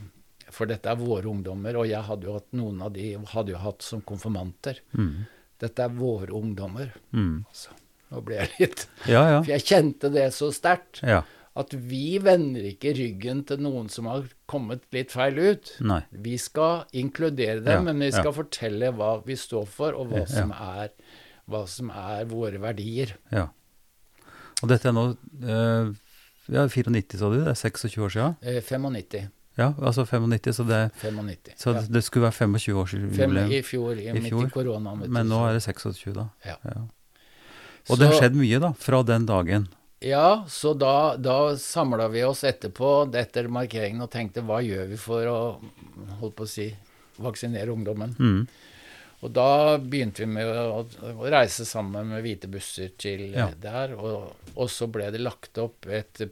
[0.55, 3.61] For dette er våre ungdommer, og jeg hadde jo hatt noen av de hadde jo
[3.63, 4.81] hatt som konfirmanter.
[4.97, 5.29] Mm.
[5.61, 6.95] Dette er våre ungdommer.
[7.15, 7.45] Mm.
[7.51, 7.77] Altså,
[8.11, 9.43] nå ble jeg litt ja, ja.
[9.43, 11.03] For jeg kjente det så sterkt.
[11.07, 11.23] Ja.
[11.61, 15.73] At vi vender ikke ryggen til noen som har kommet litt feil ut.
[15.83, 16.01] Nei.
[16.11, 20.55] Vi skal inkludere dem, men vi skal fortelle hva vi står for, og hva, som,
[20.55, 20.95] er,
[21.51, 23.17] hva som er våre verdier.
[23.35, 23.49] Ja.
[24.61, 25.05] Og dette er nå
[25.43, 25.91] eh,
[26.55, 27.41] ja, 94, sa du?
[27.43, 28.39] Det er 26 år siden?
[28.43, 29.29] Eh, 95.
[29.61, 31.83] Ja, altså 95, så det, 95, så ja.
[31.89, 33.53] det skulle være 25 års jubileum.
[33.53, 34.41] I fjor, i, i fjor.
[34.41, 35.05] midt i koronaen.
[35.13, 36.31] Men nå er det 26, da.
[36.47, 36.57] Ja.
[36.65, 36.87] ja.
[37.89, 39.69] Og så, det har skjedd mye, da, fra den dagen.
[40.01, 44.99] Ja, så da, da samla vi oss etterpå, etter markeringen, og tenkte hva gjør vi
[45.01, 45.39] for å
[46.23, 46.71] holdt på å si,
[47.21, 48.15] vaksinere ungdommen?
[48.17, 48.45] Mm.
[49.21, 50.81] Og da begynte vi med å,
[51.11, 53.51] å, reise sammen med hvite busser til ja.
[53.61, 53.93] der.
[53.93, 56.23] Og, og, så ble det lagt opp et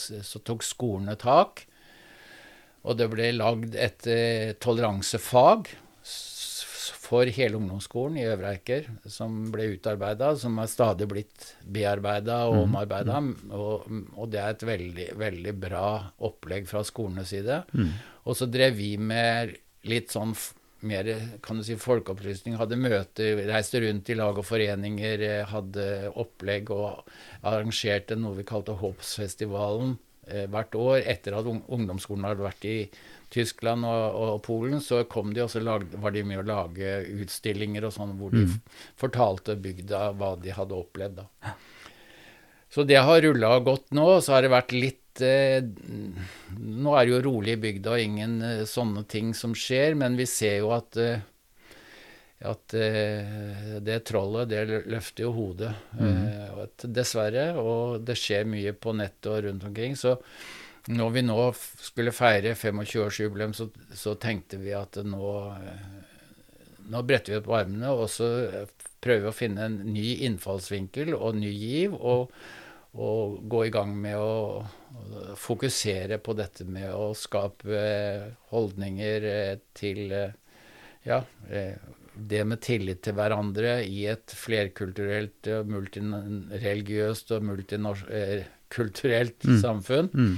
[0.00, 1.66] Så tok skolene tak.
[2.88, 5.68] Og det ble lagd et eh, toleransefag
[7.08, 12.58] for hele ungdomsskolen i Øvre Eiker, som ble utarbeida, som er stadig blitt bearbeida og
[12.58, 12.62] mm.
[12.66, 13.20] omarbeida.
[13.24, 13.54] Mm.
[13.56, 15.88] Og, og, det er et veldig, veldig bra
[16.28, 17.62] opplegg fra skolenes side.
[17.72, 17.94] Mm.
[18.28, 19.56] Og så drev vi med
[19.88, 20.36] litt sånn
[20.88, 21.08] mer
[21.42, 22.58] kan du si, folkeopplysning.
[22.60, 27.08] Hadde møter, reiste rundt i lag og foreninger, eh, hadde opplegg og
[27.40, 29.96] arrangerte noe vi kalte Håpsfestivalen
[30.52, 32.76] hvert år etter at ungdomsskolen hadde vært i
[33.32, 37.94] Tyskland og, og Polen, så kom de lagde, var de med å lage utstillinger og
[37.96, 38.54] sånn hvor de mm.
[39.00, 41.20] fortalte bygda hva de hadde opplevd.
[41.20, 41.56] da.
[42.72, 44.06] Så det har rulla godt nå.
[44.20, 45.64] Så har det vært litt eh,
[46.58, 50.18] Nå er det jo rolig i bygda og ingen eh, sånne ting som skjer, men
[50.18, 51.24] vi ser jo at eh,
[52.46, 55.72] at eh, det trollet, det løfter jo hodet.
[55.98, 57.50] Eh, dessverre.
[57.58, 59.96] Og det skjer mye på nettet og rundt omkring.
[59.98, 60.14] Så
[60.94, 67.34] når vi nå skulle feire 25-årsjubileum, så, så, tenkte vi at nå, eh, nå bretter
[67.34, 68.30] vi opp armene, og så
[69.02, 71.98] prøver vi å finne en ny innfallsvinkel og ny giv.
[71.98, 72.32] og
[72.98, 74.64] og gå i gang med å,
[75.38, 77.82] fokusere på dette med å skape
[78.50, 79.26] holdninger
[79.76, 80.14] til
[81.04, 81.20] ja,
[82.18, 89.58] det med tillit til hverandre i et flerkulturelt, multireligiøst og multikulturelt mm.
[89.62, 90.08] samfunn.
[90.12, 90.36] Mm.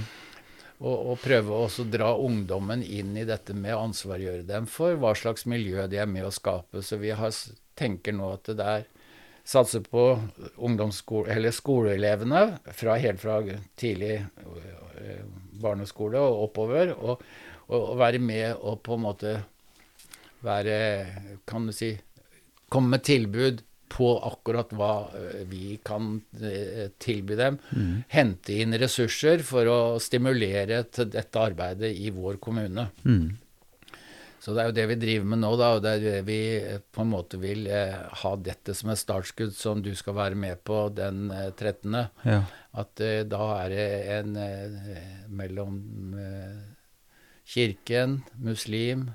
[0.81, 4.97] Og, og, prøve også å dra ungdommen inn i dette med å ansvargjøre dem for
[5.01, 6.81] hva slags miljø de er med å skape.
[6.85, 7.31] Så vi har,
[7.77, 8.83] tenker nå at det der
[9.45, 10.19] satser på
[10.61, 13.43] eller skoleelevene fra, helt fra
[13.81, 15.25] tidlig øh,
[15.61, 17.23] barneskole og oppover, og,
[17.69, 19.33] og, og være med og på en måte
[20.47, 20.77] være
[21.49, 21.93] Kan du si
[22.71, 27.57] Komme med tilbud på akkurat hva eh, vi kan eh, tilby dem.
[27.75, 27.97] Mm.
[28.13, 32.87] Hente inn ressurser for å stimulere til dette arbeidet i vår kommune.
[33.03, 33.33] Mm.
[34.41, 36.39] Så det er jo det vi driver med nå, da, og det er det vi
[36.57, 40.39] eh, på en måte vil eh, ha dette som et startskudd som du skal være
[40.47, 41.99] med på den eh, 13.
[42.25, 42.41] Ja.
[42.81, 44.33] At eh, da er det en
[45.29, 45.77] mellom
[47.51, 49.11] kirken, muslim,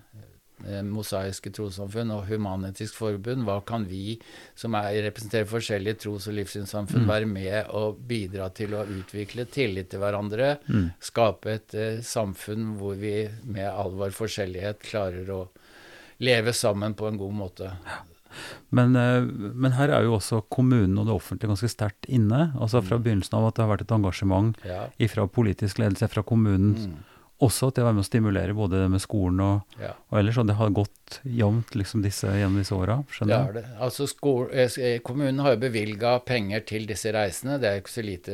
[0.88, 3.44] mosaiske trossamfunn og Human-Etisk Forbund.
[3.48, 4.18] Hva kan vi,
[4.58, 7.12] som er, representerer forskjellige tros- og livssynssamfunn, mm.
[7.12, 10.56] være med og bidra til å utvikle tillit til hverandre?
[10.68, 10.90] Mm.
[11.04, 15.46] Skape et uh, samfunn hvor vi med all vår forskjellighet klarer å
[16.24, 17.72] leve sammen på en god måte.
[18.76, 22.54] Men, uh, men, her er jo også kommunen og det offentlige ganske sterkt inne.
[22.56, 23.04] altså Fra mm.
[23.04, 24.88] begynnelsen av at det har vært et engasjement ja.
[25.12, 26.96] fra politisk ledelse fra kommunen mm.
[27.46, 29.94] Også til å være med å stimulere både det med skolen og, Ja.
[30.12, 30.38] og ellers.
[30.42, 33.64] Og det har gått jevnt liksom disse, gjennom disse åra, Det er det.
[33.80, 37.60] Altså skol, eh, kommunen har jo bevilga penger til disse reisene.
[37.62, 38.32] Det er jo ikke så lite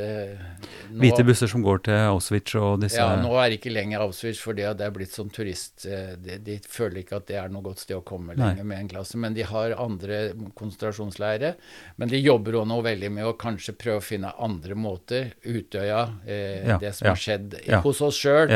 [0.92, 4.06] nå, Hvite busser som går til Auschwitz og disse Ja, nå er det ikke lenger
[4.06, 5.86] Auschwitz for det er blitt som turist.
[5.86, 8.80] eh, De, de føler ikke at det er noe godt sted å komme lenger med
[8.80, 9.18] en klasse.
[9.18, 11.56] Men de har andre konsentrasjonsleirer.
[11.98, 15.34] Men de jobber òg nå veldig med å kanskje prøve å finne andre måter.
[15.46, 17.82] Utøya, eh, Ja, det som ja, har skjedd ja.
[17.82, 18.50] hos oss sjøl.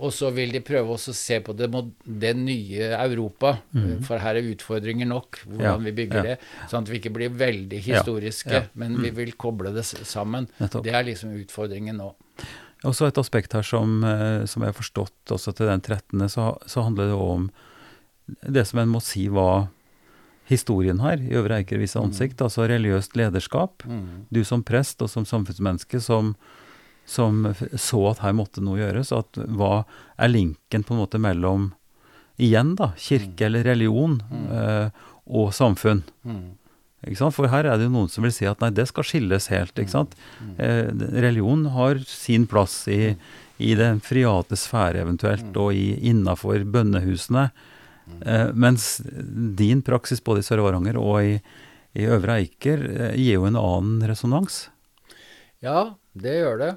[0.00, 1.68] Og så vil de prøve å se på det,
[2.04, 3.56] det nye Europa.
[4.06, 5.66] For her er utfordringer nok, hvordan.
[5.66, 6.24] Ja, vi bygger ja.
[6.32, 6.68] det.
[6.72, 8.64] Sånn at vi ikke blir veldig historiske, ja.
[8.80, 10.48] men vi vil koble det sammen.
[10.60, 10.86] Nettopp.
[10.86, 12.12] Det er liksom utfordringen nå.
[12.88, 16.24] Og så et aspekt her som, eh, som jeg har forstått også til den 13.,
[16.32, 17.50] så, så handler det om
[18.40, 19.68] det som en må si var
[20.50, 23.84] historien her, i Øvre Eiker vise ansikt, altså religiøst lederskap.
[23.86, 24.26] Mm.
[24.34, 26.34] Du som prest og som samfunnsmenneske som,
[27.10, 27.42] som
[27.74, 29.12] så at her måtte noe gjøres.
[29.16, 29.84] At hva
[30.20, 31.72] er linken på en måte mellom,
[32.40, 34.20] igjen da, kirke eller religion
[34.54, 34.88] eh,
[35.28, 36.04] og samfunn?
[36.24, 36.46] Mm.
[37.08, 37.36] Ikke sant?
[37.36, 39.76] For her er det jo noen som vil si at nei, det skal skilles helt.
[39.76, 40.16] ikke sant?
[40.60, 40.88] Eh,
[41.24, 43.14] religion har sin plass i,
[43.60, 47.48] i den friate sfære eventuelt, og i innafor bønnehusene.
[48.20, 49.00] Eh, mens
[49.56, 51.34] din praksis både i Sør-Varanger og i,
[51.96, 54.66] i Øvre Eiker eh, gir jo en annen resonans.
[55.64, 56.72] Ja, det gjør det.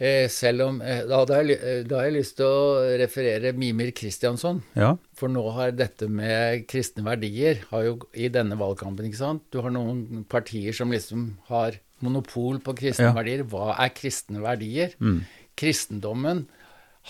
[0.00, 3.50] Eh, selv om eh, da, hadde jeg, eh, da har jeg lyst til å referere
[3.52, 4.62] Mimir Kristiansson.
[4.78, 9.42] Ja, For nå har dette med kristne verdier har jo i denne valgkampen, ikke sant
[9.52, 13.12] Du har noen partier som liksom har monopol på kristne Ja.
[13.12, 13.44] verdier.
[13.44, 14.94] Hva er kristne verdier?
[15.04, 15.20] Mm.
[15.60, 16.46] Kristendommen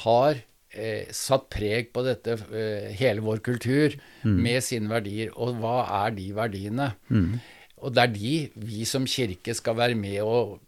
[0.02, 0.40] har
[0.74, 5.30] eh, satt preg på dette, eh, hele vår kultur, med sine verdier.
[5.38, 6.90] Og hva er de verdiene?
[7.08, 7.38] Mm.
[7.80, 8.34] Og det er de
[8.66, 10.58] vi som kirke skal være med og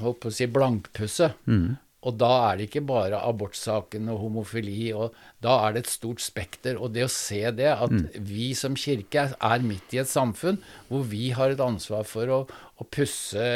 [0.00, 1.32] holdt på å si blankpusse.
[1.46, 1.74] Mm.
[2.02, 5.14] Og da er det ikke bare abortsaken og homofili, og
[5.44, 6.74] da er det et stort spekter.
[6.74, 11.06] Og det å se det, at vi som kirke er, midt i et samfunn hvor
[11.06, 13.46] vi har et ansvar for å, å pusse,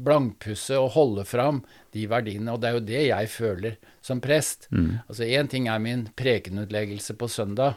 [0.00, 1.60] blankpusse og holde fram
[1.92, 2.54] de verdiene.
[2.54, 4.70] Og det er jo det jeg føler som prest.
[5.04, 7.76] Altså Én ting er min prekenutleggelse på søndag,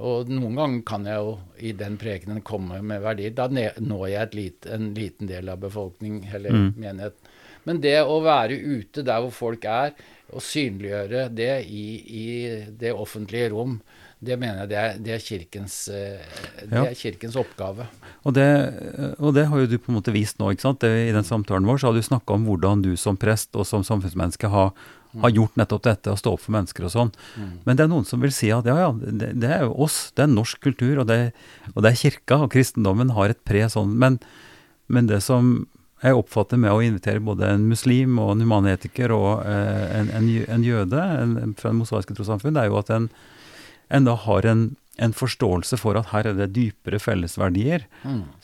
[0.00, 3.34] og noen ganger kan jeg jo i den prekenen komme med verdier.
[3.36, 7.18] Da når jeg et lit, en liten del av befolkning eller menighet.
[7.68, 9.92] Men det å være ute der hvor folk er,
[10.32, 12.24] og synliggjøre det i, i
[12.80, 13.76] det offentlige rom,
[14.22, 16.24] det mener jeg det er, det er, kirkens, eh,
[16.62, 16.84] det Ja.
[16.88, 17.86] er kirkens oppgave.
[18.24, 18.46] Og det,
[19.18, 20.52] og det har jo du på en måte vist nå.
[20.54, 20.82] ikke sant?
[20.86, 23.82] I den samtalen vår så har du snakka om hvordan du som prest og som
[23.84, 24.72] samfunnsmenneske har,
[25.20, 27.10] har gjort nettopp dette, å stå opp for mennesker og sånn.
[27.66, 30.06] Men det er noen som vil si at ja, ja, det, det er jo oss,
[30.16, 31.20] det er norsk kultur, og det,
[31.74, 33.92] og det er kirka, og kristendommen har et pre sånn.
[34.00, 34.18] Men,
[34.88, 35.54] men det som
[36.02, 40.30] jeg oppfatter med å invitere både en muslim og en humanetiker og eh, en, en,
[40.56, 43.08] en jøde en, fra det mosaiske trossamfunn, det er jo at en,
[44.08, 44.70] da har en,
[45.16, 47.86] forståelse for at her er det dypere fellesverdier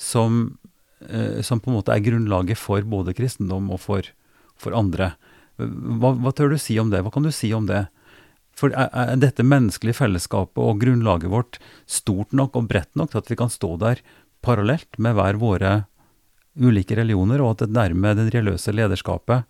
[0.01, 0.59] som,
[1.05, 4.07] eh, som på en måte er grunnlaget for både kristendom og for,
[4.57, 5.13] for andre.
[5.59, 7.03] Hva, hva tør du si om det?
[7.03, 7.87] Hva kan du si om det?
[8.59, 13.23] For er, er dette menneskelige fellesskapet og grunnlaget vårt stort nok og bredt nok til
[13.23, 14.03] at vi kan stå der
[14.45, 15.73] parallelt med hver våre
[16.59, 19.47] ulike religioner, og at det nærmer det religiøse lederskapet,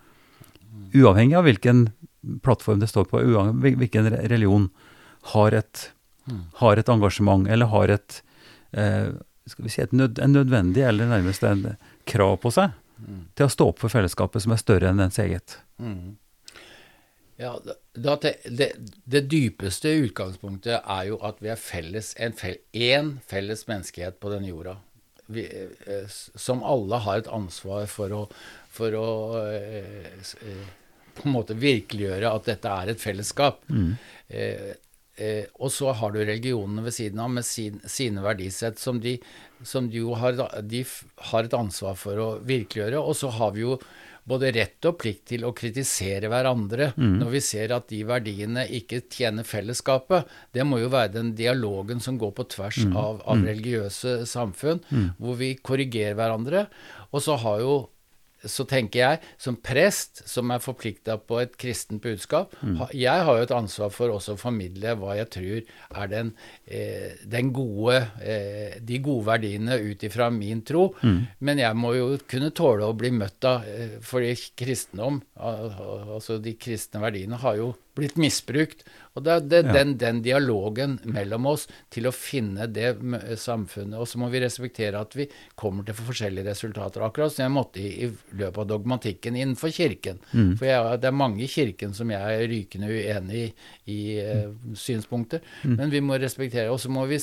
[0.97, 1.87] uavhengig av hvilken
[2.45, 4.69] plattform det står på, uavhengig av hvilken religion,
[5.33, 5.87] har et,
[6.61, 8.21] har et engasjement, eller har et,
[8.73, 9.09] eh,
[9.49, 11.65] skal vi si et nød, en nødvendig, eller nærmest en
[12.09, 12.77] krav på seg,
[13.39, 15.59] til å stå opp for fellesskapet som er større enn ens eget.
[17.39, 17.53] Ja,
[17.95, 18.73] da, det, det,
[19.07, 24.33] det dypeste utgangspunktet er jo at vi er felles, en fel, én felles menneskehet på
[24.33, 24.75] denne jorda.
[25.31, 28.25] Vi, eh, som alle har et ansvar for å,
[28.75, 29.09] for å
[29.53, 30.67] eh, eh,
[31.19, 33.63] på en måte virkeliggjøre at dette er et fellesskap.
[34.29, 34.75] Eh,
[35.17, 39.19] eh, og så har du religionene ved siden av med sin, sine verdisett, som de,
[39.67, 40.85] som de jo har, de
[41.31, 43.01] har et ansvar for å virkeliggjøre.
[43.01, 43.79] Og så har vi jo
[44.29, 49.01] både rett og plikt til å kritisere hverandre når vi ser at de verdiene ikke
[49.09, 50.29] tjener fellesskapet.
[50.53, 54.83] Det må jo være den dialogen som går på tvers av, av religiøse samfunn,
[55.17, 56.67] hvor vi korrigerer hverandre.
[57.09, 57.79] Og så har jo
[58.47, 62.77] så tenker jeg, som prest som er forplikta på et kristent budskap mm.
[62.95, 65.73] Jeg har jo et ansvar for også å formidle hva jeg tror
[66.03, 66.31] er den,
[66.67, 70.89] eh, den gode, eh, de gode verdiene ut ifra min tro.
[71.41, 76.15] Men jeg må jo kunne tåle å bli møtt av eh, Fordi kristendom, al- al-
[76.19, 78.87] altså de kristne verdiene, har jo blitt misbrukt.
[79.19, 79.73] Og det er det, Ja.
[79.75, 82.93] den, den dialogen mellom oss til å finne det
[83.43, 83.99] samfunnet.
[83.99, 85.27] Og så må vi respektere at vi
[85.59, 87.03] kommer til forskjellige resultater.
[87.03, 90.21] Akkurat som jeg måtte i, i løpet av dogmatikken innenfor Kirken.
[90.31, 93.49] For jeg, det er mange i Kirken som jeg er rykende uenig i,
[93.91, 94.47] i eh,
[94.79, 95.43] synspunkter.
[95.67, 96.71] Men vi må respektere.
[96.71, 97.19] Og så må vi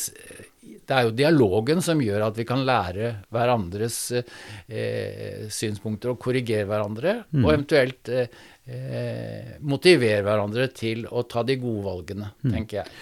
[0.85, 6.67] det er jo dialogen som gjør at vi kan lære hverandres eh, synspunkter og korrigere
[6.69, 8.39] hverandre, og eventuelt eh,
[8.69, 12.97] eh, motivere hverandre til å ta de gode valgene, tenker jeg.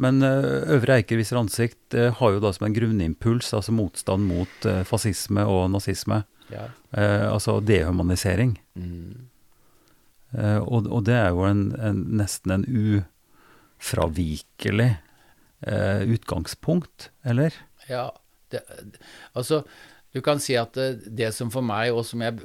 [0.00, 4.26] Men eh, Øvre Eiker viser ansikt eh, har jo da som en grunnimpuls altså motstand
[4.30, 6.24] mot fascisme og nazisme.
[6.50, 6.66] Ja.
[6.90, 8.58] Eh, altså dehumanisering.
[8.74, 9.28] Mm.
[10.32, 12.66] Eh, og, og det er jo en, en, nesten en
[13.80, 14.90] ufravikelig
[15.66, 17.54] eh, utgangspunkt, eller?
[17.88, 18.10] Ja,
[18.52, 18.64] det,
[19.34, 19.64] altså
[20.10, 22.40] du kan si at det, det som for meg, og som jeg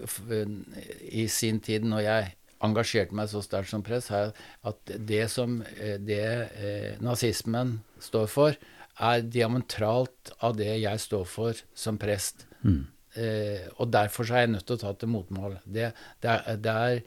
[1.09, 2.33] i sin tid når jeg
[2.65, 4.33] engasjerte meg så sterkt som prest, er
[4.65, 8.57] at det som eh, det eh, nazismen står for,
[8.95, 12.45] er diametralt av det jeg står for som prest.
[12.63, 12.85] Mm.
[13.19, 15.57] Eh, og derfor så er jeg nødt til å ta til motmål.
[15.65, 15.91] Det,
[16.23, 17.01] det er, det er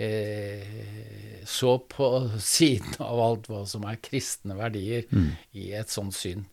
[0.00, 2.08] eh, så på
[2.54, 5.06] siden av alt hva som er kristne verdier
[5.52, 6.46] i et sånt syn.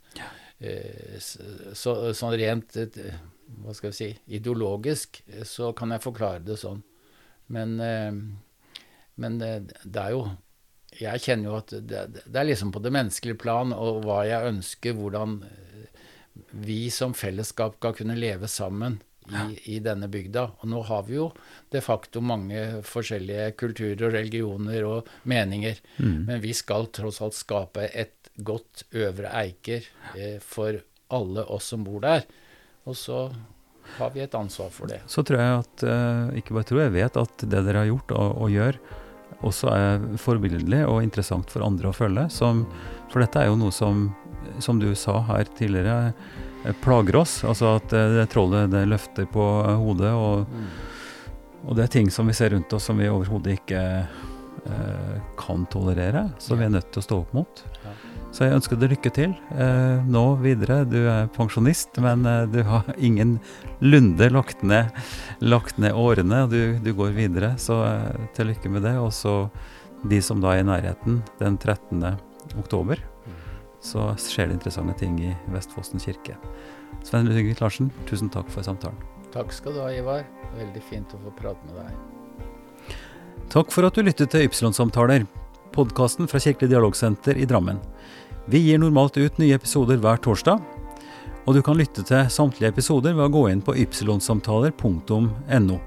[0.60, 3.18] Eh, så, sånn rent eh,
[3.62, 6.82] hva skal vi si, ideologisk eh, så kan jeg forklare det sånn.
[7.54, 8.12] Men, eh,
[9.22, 10.28] men eh, det er jo
[10.98, 14.50] Jeg kjenner jo at det, det er liksom på det menneskelige plan og hva jeg
[14.50, 15.42] ønsker, hvordan
[16.66, 18.96] vi som fellesskap skal kunne leve sammen
[19.32, 20.44] i, i denne bygda.
[20.62, 21.30] Og nå har vi jo
[21.74, 25.82] de facto mange forskjellige kulturer og religioner og meninger.
[26.30, 30.78] Men vi skal tross alt skape et godt Øvre Eiker eh, for
[31.14, 32.28] alle oss som bor der.
[32.88, 33.28] Og så
[33.98, 35.02] har vi et ansvar for det.
[35.10, 38.14] Så tror jeg at, eh, ikke bare tror jeg vet, at det dere har gjort
[38.16, 38.80] og, og gjør,
[39.48, 42.28] også er forbilledlig og interessant for andre å følge.
[42.34, 42.66] Som,
[43.12, 44.10] for dette er jo noe som,
[44.64, 46.14] som du sa her tidligere,
[46.84, 47.40] plager oss.
[47.48, 49.46] Altså at eh, det trollet det løfter på
[49.84, 50.46] hodet, og,
[51.66, 55.66] og det er ting som vi ser rundt oss som vi overhodet ikke eh, kan
[55.74, 56.30] tolerere.
[56.42, 57.66] Så vi er nødt til å stå opp mot.
[57.86, 57.96] Ja.
[58.38, 60.84] Så jeg ønsker deg lykke til eh, nå videre.
[60.86, 63.38] Du er pensjonist, men eh, du har ingen
[63.82, 64.92] lunde lagt ned,
[65.42, 66.44] lagt ned årene.
[66.52, 68.98] Du, du går videre, så eh, til lykke med det.
[69.02, 69.40] Og så
[70.08, 72.04] de som da er i nærheten den 13.
[72.60, 73.02] oktober,
[73.84, 76.38] så skjer det interessante ting i Vestfossen kirke.
[77.06, 78.98] Svein Ludvig Larsen, tusen takk for samtalen.
[79.34, 80.24] Takk skal du ha, Ivar.
[80.58, 81.92] Veldig fint å få prate med deg.
[83.54, 85.28] Takk for at du lyttet til Ypsilon-samtaler,
[85.76, 87.80] podkasten fra Kirkelig dialogsenter i Drammen.
[88.48, 90.58] Vi gir normalt ut nye episoder hver torsdag,
[91.48, 95.78] og du kan lytte til samtlige episoder ved å gå inn på ypsilonsamtaler.no.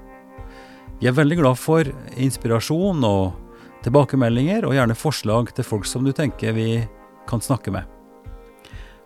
[1.01, 1.85] Vi er veldig glad for
[2.17, 3.33] inspirasjon og
[3.85, 6.69] tilbakemeldinger, og gjerne forslag til folk som du tenker vi
[7.27, 7.83] kan snakke med.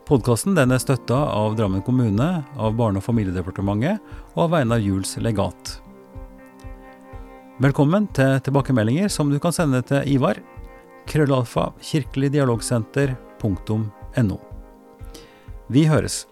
[0.06, 4.00] Podkasten er støtta av Drammen kommune, av Barne- og familiedepartementet
[4.36, 5.82] og av Einar Juels legat.
[7.58, 10.36] Velkommen til tilbakemeldinger som du kan sende til Ivar.
[11.08, 14.40] Krøllalfa kirkeligdialogsenter.no.
[15.68, 16.28] Vi høres.